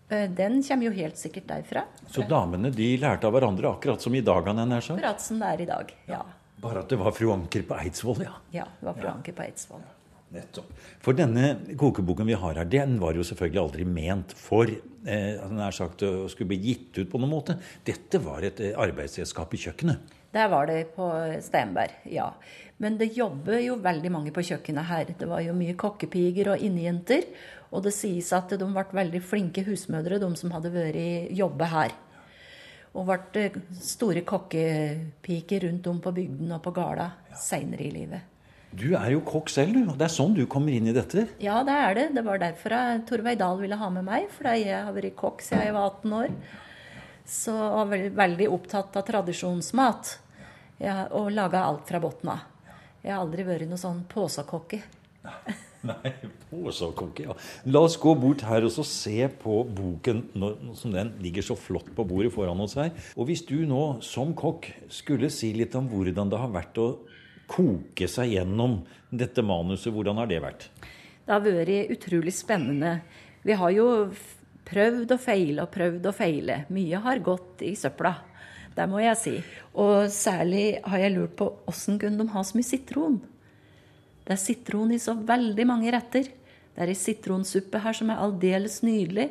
Eh, 0.09 0.29
den 0.29 0.61
kommer 0.63 0.85
jo 0.85 0.93
helt 0.93 1.17
sikkert 1.17 1.47
derfra. 1.49 1.85
Så 2.11 2.25
damene 2.29 2.69
de 2.73 2.91
lærte 3.01 3.25
av 3.25 3.33
hverandre 3.33 3.71
akkurat 3.71 4.01
som 4.01 4.15
i 4.15 4.21
dag? 4.21 4.45
han 4.45 4.59
er 4.59 4.81
sagt? 4.81 4.99
Akkurat 4.99 5.21
som 5.21 5.39
det 5.39 5.53
er 5.53 5.61
i 5.61 5.69
dag, 5.69 5.93
ja. 6.11 6.21
Bare 6.61 6.83
at 6.83 6.89
det 6.89 6.99
var 6.99 7.11
fru 7.11 7.31
Anker 7.33 7.63
på 7.63 7.77
Eidsvoll, 7.77 8.25
ja. 8.25 8.35
Ja, 8.51 8.65
det 8.79 8.85
var 8.85 8.99
fru 8.99 9.07
Anker 9.09 9.33
på 9.33 9.45
Eidsvoll. 9.47 9.81
Nettopp. 10.35 10.73
For 11.03 11.15
denne 11.15 11.53
kokeboken 11.79 12.27
vi 12.27 12.35
har 12.39 12.59
her, 12.59 12.67
den 12.67 12.97
var 12.99 13.15
jo 13.15 13.23
selvfølgelig 13.25 13.61
aldri 13.61 13.87
ment 13.87 14.35
for 14.35 14.67
eh, 14.67 15.41
nær 15.55 15.75
sagt 15.75 16.03
å 16.03 16.27
skulle 16.31 16.51
bli 16.51 16.61
gitt 16.69 16.99
ut 16.99 17.09
på 17.11 17.21
noen 17.21 17.31
måte. 17.31 17.57
Dette 17.87 18.19
var 18.23 18.43
et 18.43 18.59
eh, 18.59 18.75
arbeidsredskap 18.75 19.55
i 19.55 19.61
kjøkkenet. 19.65 20.15
Det 20.35 20.45
var 20.51 20.67
det 20.67 20.81
på 20.97 21.07
Steinberg, 21.39 22.01
ja. 22.11 22.27
Men 22.83 22.97
det 22.99 23.13
jobber 23.15 23.61
jo 23.63 23.77
veldig 23.79 24.11
mange 24.11 24.33
på 24.35 24.43
kjøkkenet 24.43 24.89
her. 24.89 25.13
Det 25.15 25.29
var 25.29 25.39
jo 25.45 25.55
mye 25.55 25.77
kokkepiger 25.79 26.51
og 26.51 26.65
innejenter. 26.65 27.29
Og 27.71 27.85
det 27.85 27.95
sies 27.95 28.33
at 28.35 28.51
de 28.51 28.67
ble 28.67 28.83
veldig 28.99 29.21
flinke 29.23 29.63
husmødre, 29.67 30.19
de 30.19 30.29
som 30.35 30.51
hadde 30.55 30.73
vært 30.75 31.31
jobbe 31.35 31.71
her. 31.71 31.95
Og 32.95 33.07
ble 33.07 33.47
store 33.83 34.23
kokkepiker 34.27 35.67
rundt 35.69 35.87
om 35.91 36.03
på 36.03 36.15
bygden 36.15 36.55
og 36.55 36.63
på 36.63 36.75
gårda 36.75 37.09
seinere 37.39 37.87
i 37.87 37.93
livet. 37.95 38.34
Du 38.75 38.89
er 38.97 39.13
jo 39.13 39.21
kokk 39.23 39.49
selv, 39.51 39.75
du. 39.77 39.93
Det 39.95 40.07
er 40.07 40.11
sånn 40.11 40.33
du 40.35 40.43
kommer 40.51 40.73
inn 40.75 40.89
i 40.89 40.95
dette? 40.95 41.27
Ja, 41.43 41.61
det 41.67 41.75
er 41.79 41.95
det. 41.95 42.05
Det 42.17 42.23
var 42.25 42.41
derfor 42.41 42.75
Torveig 43.07 43.39
Dahl 43.39 43.61
ville 43.61 43.77
ha 43.79 43.89
med 43.93 44.03
meg. 44.07 44.27
For 44.35 44.51
jeg 44.51 44.73
har 44.73 44.91
vært 44.95 45.15
kokk 45.19 45.43
siden 45.45 45.63
jeg 45.63 45.75
var 45.75 45.93
18 45.93 46.15
år. 46.19 46.33
Så 47.25 47.53
jeg 47.55 47.91
var 47.93 48.17
veldig 48.19 48.49
opptatt 48.53 48.97
av 48.99 49.05
tradisjonsmat. 49.07 50.17
Ja, 50.83 51.05
og 51.15 51.31
laga 51.31 51.63
alt 51.69 51.87
fra 51.87 52.01
bunnen 52.03 52.33
av. 52.35 52.43
Jeg 53.05 53.13
har 53.13 53.23
aldri 53.23 53.45
vært 53.47 53.69
noe 53.69 53.79
sånn 53.79 54.03
påsakokke. 54.11 54.81
Nei, 55.85 56.11
påsakokke, 56.49 57.27
ja. 57.29 57.35
La 57.69 57.83
oss 57.85 57.95
gå 58.01 58.11
bort 58.17 58.43
her 58.49 58.65
og 58.65 58.73
se 58.89 59.27
på 59.41 59.59
boken 59.77 60.23
som 60.75 60.93
den 60.93 61.13
ligger 61.21 61.45
så 61.45 61.55
flott 61.59 61.91
på 61.95 62.05
bordet 62.09 62.33
foran 62.33 62.63
oss 62.65 62.75
her. 62.79 62.91
Og 63.15 63.29
hvis 63.29 63.45
du 63.47 63.59
nå 63.69 64.01
som 64.05 64.33
kokk 64.37 64.71
skulle 64.91 65.29
si 65.33 65.53
litt 65.55 65.77
om 65.77 65.87
hvordan 65.91 66.33
det 66.33 66.41
har 66.41 66.51
vært 66.51 66.81
å 66.81 66.89
koke 67.51 68.07
seg 68.11 68.33
gjennom 68.35 68.79
dette 69.09 69.43
manuset. 69.45 69.91
Hvordan 69.93 70.21
har 70.21 70.29
det 70.31 70.41
vært? 70.43 70.69
Det 71.25 71.33
har 71.33 71.43
vært 71.45 71.93
utrolig 71.95 72.33
spennende. 72.35 72.99
Vi 73.45 73.55
har 73.57 73.73
jo 73.73 73.89
prøvd 74.65 75.13
og 75.13 75.21
feile 75.21 75.65
og 75.65 75.73
prøvd 75.73 76.07
og 76.09 76.17
feile. 76.17 76.63
Mye 76.73 77.01
har 77.01 77.21
gått 77.25 77.61
i 77.65 77.75
søpla. 77.77 78.15
Det 78.75 78.87
må 78.91 78.99
jeg 79.03 79.19
si. 79.21 79.35
Og 79.79 80.09
særlig 80.11 80.81
har 80.83 81.03
jeg 81.03 81.15
lurt 81.15 81.35
på 81.39 81.47
åssen 81.69 81.99
kunne 82.01 82.19
de 82.19 82.33
ha 82.33 82.43
så 82.43 82.57
mye 82.57 82.67
sitron? 82.67 83.19
Det 84.25 84.33
er 84.33 84.41
sitron 84.41 84.91
i 84.91 85.01
så 85.01 85.13
veldig 85.15 85.67
mange 85.69 85.93
retter. 85.93 86.27
Det 86.75 86.83
er 86.83 86.91
ei 86.91 86.97
sitronsuppe 86.97 87.79
her 87.79 87.95
som 87.95 88.09
er 88.11 88.23
aldeles 88.25 88.81
nydelig. 88.83 89.29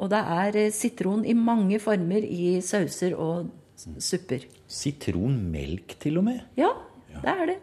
Og 0.00 0.12
det 0.12 0.20
er 0.20 0.60
sitron 0.72 1.24
i 1.28 1.34
mange 1.36 1.80
former 1.82 2.24
i 2.24 2.60
sauser 2.64 3.16
og 3.18 3.50
supper. 4.00 4.46
Sitronmelk 4.70 5.96
til 6.00 6.20
og 6.20 6.28
med? 6.28 6.44
Ja, 6.60 6.70
det 7.18 7.34
er 7.34 7.52
det. 7.52 7.58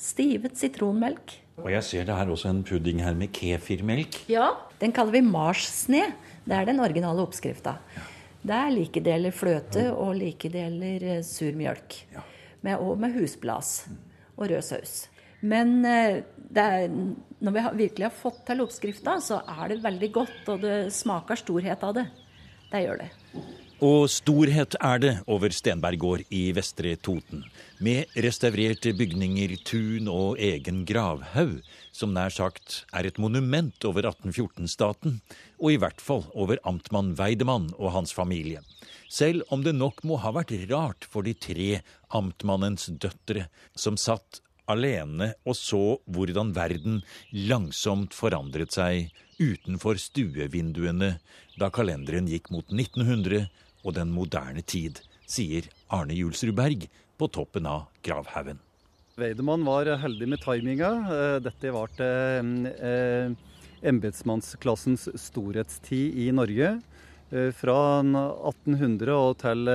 Stivet 0.00 0.58
sitronmelk. 0.58 1.38
Og 1.62 1.70
jeg 1.70 1.86
ser 1.86 2.08
det 2.08 2.16
her 2.18 2.30
også 2.34 2.50
en 2.50 2.64
pudding 2.66 3.00
her 3.04 3.14
med 3.16 3.30
kefirmelk. 3.34 4.24
Ja, 4.28 4.50
den 4.80 4.92
kaller 4.94 5.14
vi 5.14 5.22
marssne. 5.24 6.08
Det 6.44 6.56
er 6.56 6.66
den 6.68 6.82
originale 6.82 7.22
oppskrifta. 7.24 7.78
Det 8.44 8.52
er 8.52 8.74
like 8.74 9.00
deler 9.00 9.32
fløte 9.32 9.86
og 9.94 10.16
like 10.18 10.50
deler 10.52 11.06
eh, 11.14 11.22
sur 11.24 11.54
mjølk. 11.56 11.96
Med, 12.64 12.76
og 12.76 12.98
med 13.00 13.14
husblas 13.16 13.86
og 14.36 14.48
rød 14.50 14.64
saus. 14.66 14.94
Men 15.44 15.78
eh, 15.88 16.22
er, 16.56 16.88
når 17.40 17.56
vi 17.56 17.64
virkelig 17.84 18.08
har 18.08 18.16
fått 18.16 18.42
til 18.48 18.64
oppskrifta, 18.64 19.16
så 19.24 19.40
er 19.48 19.72
det 19.72 19.82
veldig 19.84 20.10
godt, 20.12 20.40
og 20.52 20.64
det 20.64 20.78
smaker 20.92 21.40
storhet 21.40 21.84
av 21.86 21.96
det. 21.96 22.06
Det 22.72 22.82
gjør 22.84 23.04
det. 23.04 23.10
Og 23.84 24.06
storhet 24.08 24.78
er 24.80 25.00
det 25.02 25.10
over 25.28 25.52
Stenberg 25.52 25.98
gård 26.00 26.22
i 26.32 26.54
Vestre 26.56 26.94
Toten, 26.96 27.42
med 27.84 28.08
restaurerte 28.24 28.94
bygninger, 28.96 29.58
tun 29.60 30.06
og 30.08 30.38
egen 30.40 30.86
gravhaug, 30.88 31.58
som 31.92 32.14
nær 32.16 32.32
sagt 32.32 32.78
er 32.96 33.04
et 33.04 33.18
monument 33.20 33.84
over 33.84 34.06
1814-staten, 34.08 35.18
og 35.60 35.74
i 35.74 35.76
hvert 35.82 36.00
fall 36.00 36.24
over 36.32 36.62
amtmann 36.64 37.12
Weidemann 37.18 37.74
og 37.76 37.92
hans 37.98 38.14
familie. 38.16 38.62
Selv 39.12 39.44
om 39.52 39.66
det 39.66 39.74
nok 39.76 40.00
må 40.08 40.16
ha 40.22 40.32
vært 40.32 40.54
rart 40.70 41.04
for 41.04 41.26
de 41.26 41.34
tre 41.36 41.82
amtmannens 42.08 42.88
døtre, 42.88 43.50
som 43.76 44.00
satt 44.00 44.40
alene 44.70 45.34
og 45.44 45.58
så 45.60 45.82
hvordan 46.08 46.54
verden 46.56 47.02
langsomt 47.36 48.16
forandret 48.16 48.72
seg 48.72 49.12
utenfor 49.36 50.00
stuevinduene 50.00 51.18
da 51.60 51.68
kalenderen 51.74 52.30
gikk 52.30 52.48
mot 52.54 52.72
1900 52.72 53.44
og 53.84 53.94
den 53.98 54.12
moderne 54.14 54.64
tid, 54.64 55.00
sier 55.28 55.68
Arne 55.92 56.16
Julsrud 56.16 56.56
Berg 56.56 56.88
på 57.20 57.28
toppen 57.32 57.68
av 57.68 57.86
gravhaugen. 58.04 58.58
Weidemann 59.14 59.62
var 59.64 59.86
heldig 60.02 60.26
med 60.32 60.42
timinga. 60.42 60.90
Eh, 61.06 61.36
dette 61.44 61.70
var 61.70 61.92
til 61.94 62.66
eh, 62.72 63.30
embetsmannsklassens 63.86 65.06
storhetstid 65.22 66.18
i 66.24 66.32
Norge. 66.34 66.72
Eh, 67.30 67.52
fra 67.54 67.78
1800 68.02 69.14
og 69.14 69.36
til 69.44 69.70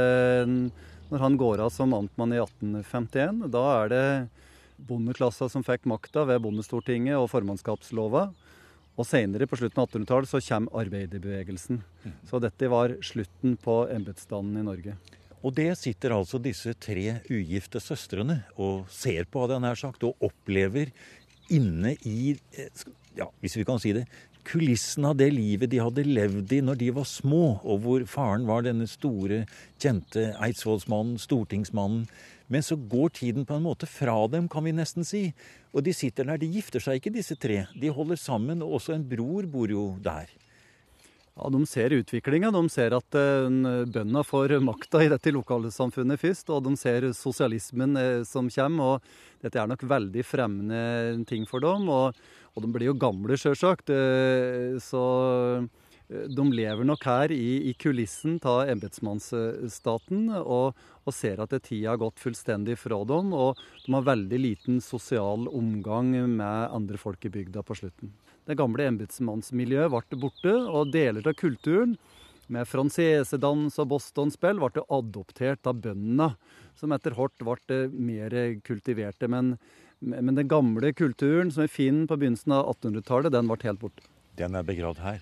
når 1.10 1.24
han 1.24 1.38
går 1.40 1.64
av 1.64 1.72
som 1.74 1.96
amtmann 1.96 2.36
i 2.36 2.42
1851. 2.42 3.48
Da 3.54 3.64
er 3.78 3.94
det 3.94 4.04
bondeklassa 4.90 5.48
som 5.50 5.64
fikk 5.66 5.88
makta 5.90 6.26
ved 6.28 6.44
bondestortinget 6.44 7.18
og 7.18 7.32
formannskapslova. 7.32 8.30
Og 9.00 9.08
senere, 9.08 9.48
på 9.48 9.56
slutten 9.56 9.80
av 9.80 9.88
1800-tallet, 9.88 10.28
så 10.28 10.42
kommer 10.44 10.82
arbeiderbevegelsen. 10.82 11.80
Så 12.28 12.42
dette 12.44 12.68
var 12.72 12.98
slutten 13.06 13.56
på 13.62 13.82
embetsstanden 13.94 14.60
i 14.60 14.66
Norge. 14.68 14.98
Og 15.40 15.54
det 15.56 15.70
sitter 15.80 16.12
altså 16.12 16.40
disse 16.44 16.74
tre 16.84 17.22
ugifte 17.32 17.80
søstrene 17.80 18.42
og 18.60 18.90
ser 18.92 19.24
på, 19.24 19.46
hadde 19.46 19.56
jeg 19.56 19.66
nær 19.70 19.80
sagt, 19.80 20.04
og 20.04 20.20
opplever 20.28 20.92
inne 21.50 21.96
i 22.06 22.36
ja, 23.16 23.30
hvis 23.40 23.56
vi 23.58 23.66
kan 23.68 23.80
si 23.82 23.94
det, 23.96 24.04
kulissen 24.50 25.06
av 25.08 25.16
det 25.20 25.30
livet 25.34 25.72
de 25.72 25.82
hadde 25.82 26.06
levd 26.08 26.54
i 26.56 26.62
når 26.66 26.80
de 26.82 26.90
var 26.96 27.08
små, 27.08 27.60
og 27.64 27.86
hvor 27.86 28.06
faren 28.10 28.48
var 28.50 28.66
denne 28.66 28.88
store, 28.90 29.44
kjente 29.82 30.30
eidsvollsmannen, 30.42 31.20
stortingsmannen. 31.22 32.08
Men 32.50 32.66
så 32.66 32.76
går 32.76 33.14
tiden 33.14 33.46
på 33.46 33.56
en 33.56 33.66
måte 33.66 33.88
fra 33.90 34.16
dem, 34.28 34.48
kan 34.50 34.66
vi 34.66 34.74
nesten 34.74 35.06
si. 35.06 35.28
Og 35.70 35.86
de 35.86 35.94
sitter 35.94 36.26
der. 36.26 36.42
De 36.42 36.50
gifter 36.50 36.82
seg 36.82 36.98
ikke, 36.98 37.14
disse 37.14 37.38
tre. 37.38 37.64
De 37.78 37.92
holder 37.94 38.18
sammen, 38.18 38.64
og 38.66 38.80
også 38.80 38.96
en 38.96 39.06
bror 39.06 39.46
bor 39.50 39.70
jo 39.70 39.92
der. 40.02 40.32
Ja, 41.38 41.50
De 41.54 41.62
ser 41.70 41.94
utviklinga. 41.96 42.50
De 42.52 42.64
ser 42.74 42.96
at 42.98 43.16
uh, 43.16 43.46
bøndene 43.86 44.24
får 44.26 44.58
makta 44.66 45.04
i 45.06 45.12
dette 45.14 45.34
lokalsamfunnet 45.36 46.20
først. 46.20 46.50
Og 46.50 46.66
de 46.66 46.74
ser 46.80 47.06
sosialismen 47.14 47.94
uh, 47.96 48.24
som 48.28 48.50
kommer. 48.50 48.98
og 48.98 49.46
Dette 49.46 49.62
er 49.62 49.70
nok 49.70 49.86
veldig 49.94 50.26
fremmende 50.26 51.28
ting 51.30 51.46
for 51.48 51.62
dem. 51.64 51.86
Og, 51.86 52.18
og 52.56 52.66
de 52.66 52.74
blir 52.74 52.90
jo 52.90 52.98
gamle, 52.98 53.38
sjølsagt. 53.38 53.94
Så 54.84 55.04
de 56.10 56.44
lever 56.54 56.88
nok 56.90 57.04
her 57.06 57.32
i, 57.32 57.70
i 57.70 57.74
kulissen 57.78 58.40
av 58.50 58.64
embetsmannsstaten 58.72 60.24
og, 60.40 60.78
og, 61.04 61.12
ser 61.14 61.42
at 61.44 61.54
tida 61.62 61.92
har 61.92 62.00
gått 62.02 62.22
fullstendig 62.22 62.80
fra 62.82 62.98
dem. 63.06 63.30
Og 63.38 63.60
de 63.86 63.94
har 63.94 64.08
veldig 64.08 64.40
liten 64.42 64.80
sosial 64.82 65.46
omgang 65.54 66.16
med 66.26 66.74
andre 66.74 66.98
folk 66.98 67.26
i 67.30 67.34
bygda 67.34 67.62
på 67.66 67.78
slutten. 67.78 68.14
Det 68.50 68.58
gamle 68.58 68.88
embetsmannsmiljøet 68.90 69.94
ble 69.94 70.22
borte, 70.24 70.56
og 70.56 70.90
deler 70.96 71.30
av 71.30 71.38
kulturen 71.38 71.94
med 72.50 72.66
fransesedans 72.66 73.78
og 73.78 73.92
bostonspill 73.92 74.58
ble 74.58 74.86
adoptert 74.90 75.70
av 75.70 75.84
bøndene, 75.84 76.32
som 76.80 76.96
etter 76.96 77.14
hvert 77.14 77.38
ble 77.46 77.84
mer 77.94 78.34
kultiverte. 78.66 79.30
Men, 79.30 79.60
men, 80.02 80.34
den 80.34 80.50
gamle 80.50 80.90
kulturen 80.98 81.54
som 81.54 81.68
vi 81.68 81.76
finner 81.76 82.10
på 82.10 82.18
begynnelsen 82.18 82.58
av 82.58 82.74
1800-tallet, 82.74 83.36
den 83.38 83.54
ble 83.54 83.62
helt 83.70 83.84
borte. 83.84 84.10
Den 84.42 84.58
er 84.58 84.66
begravd 84.66 85.04
her? 85.04 85.22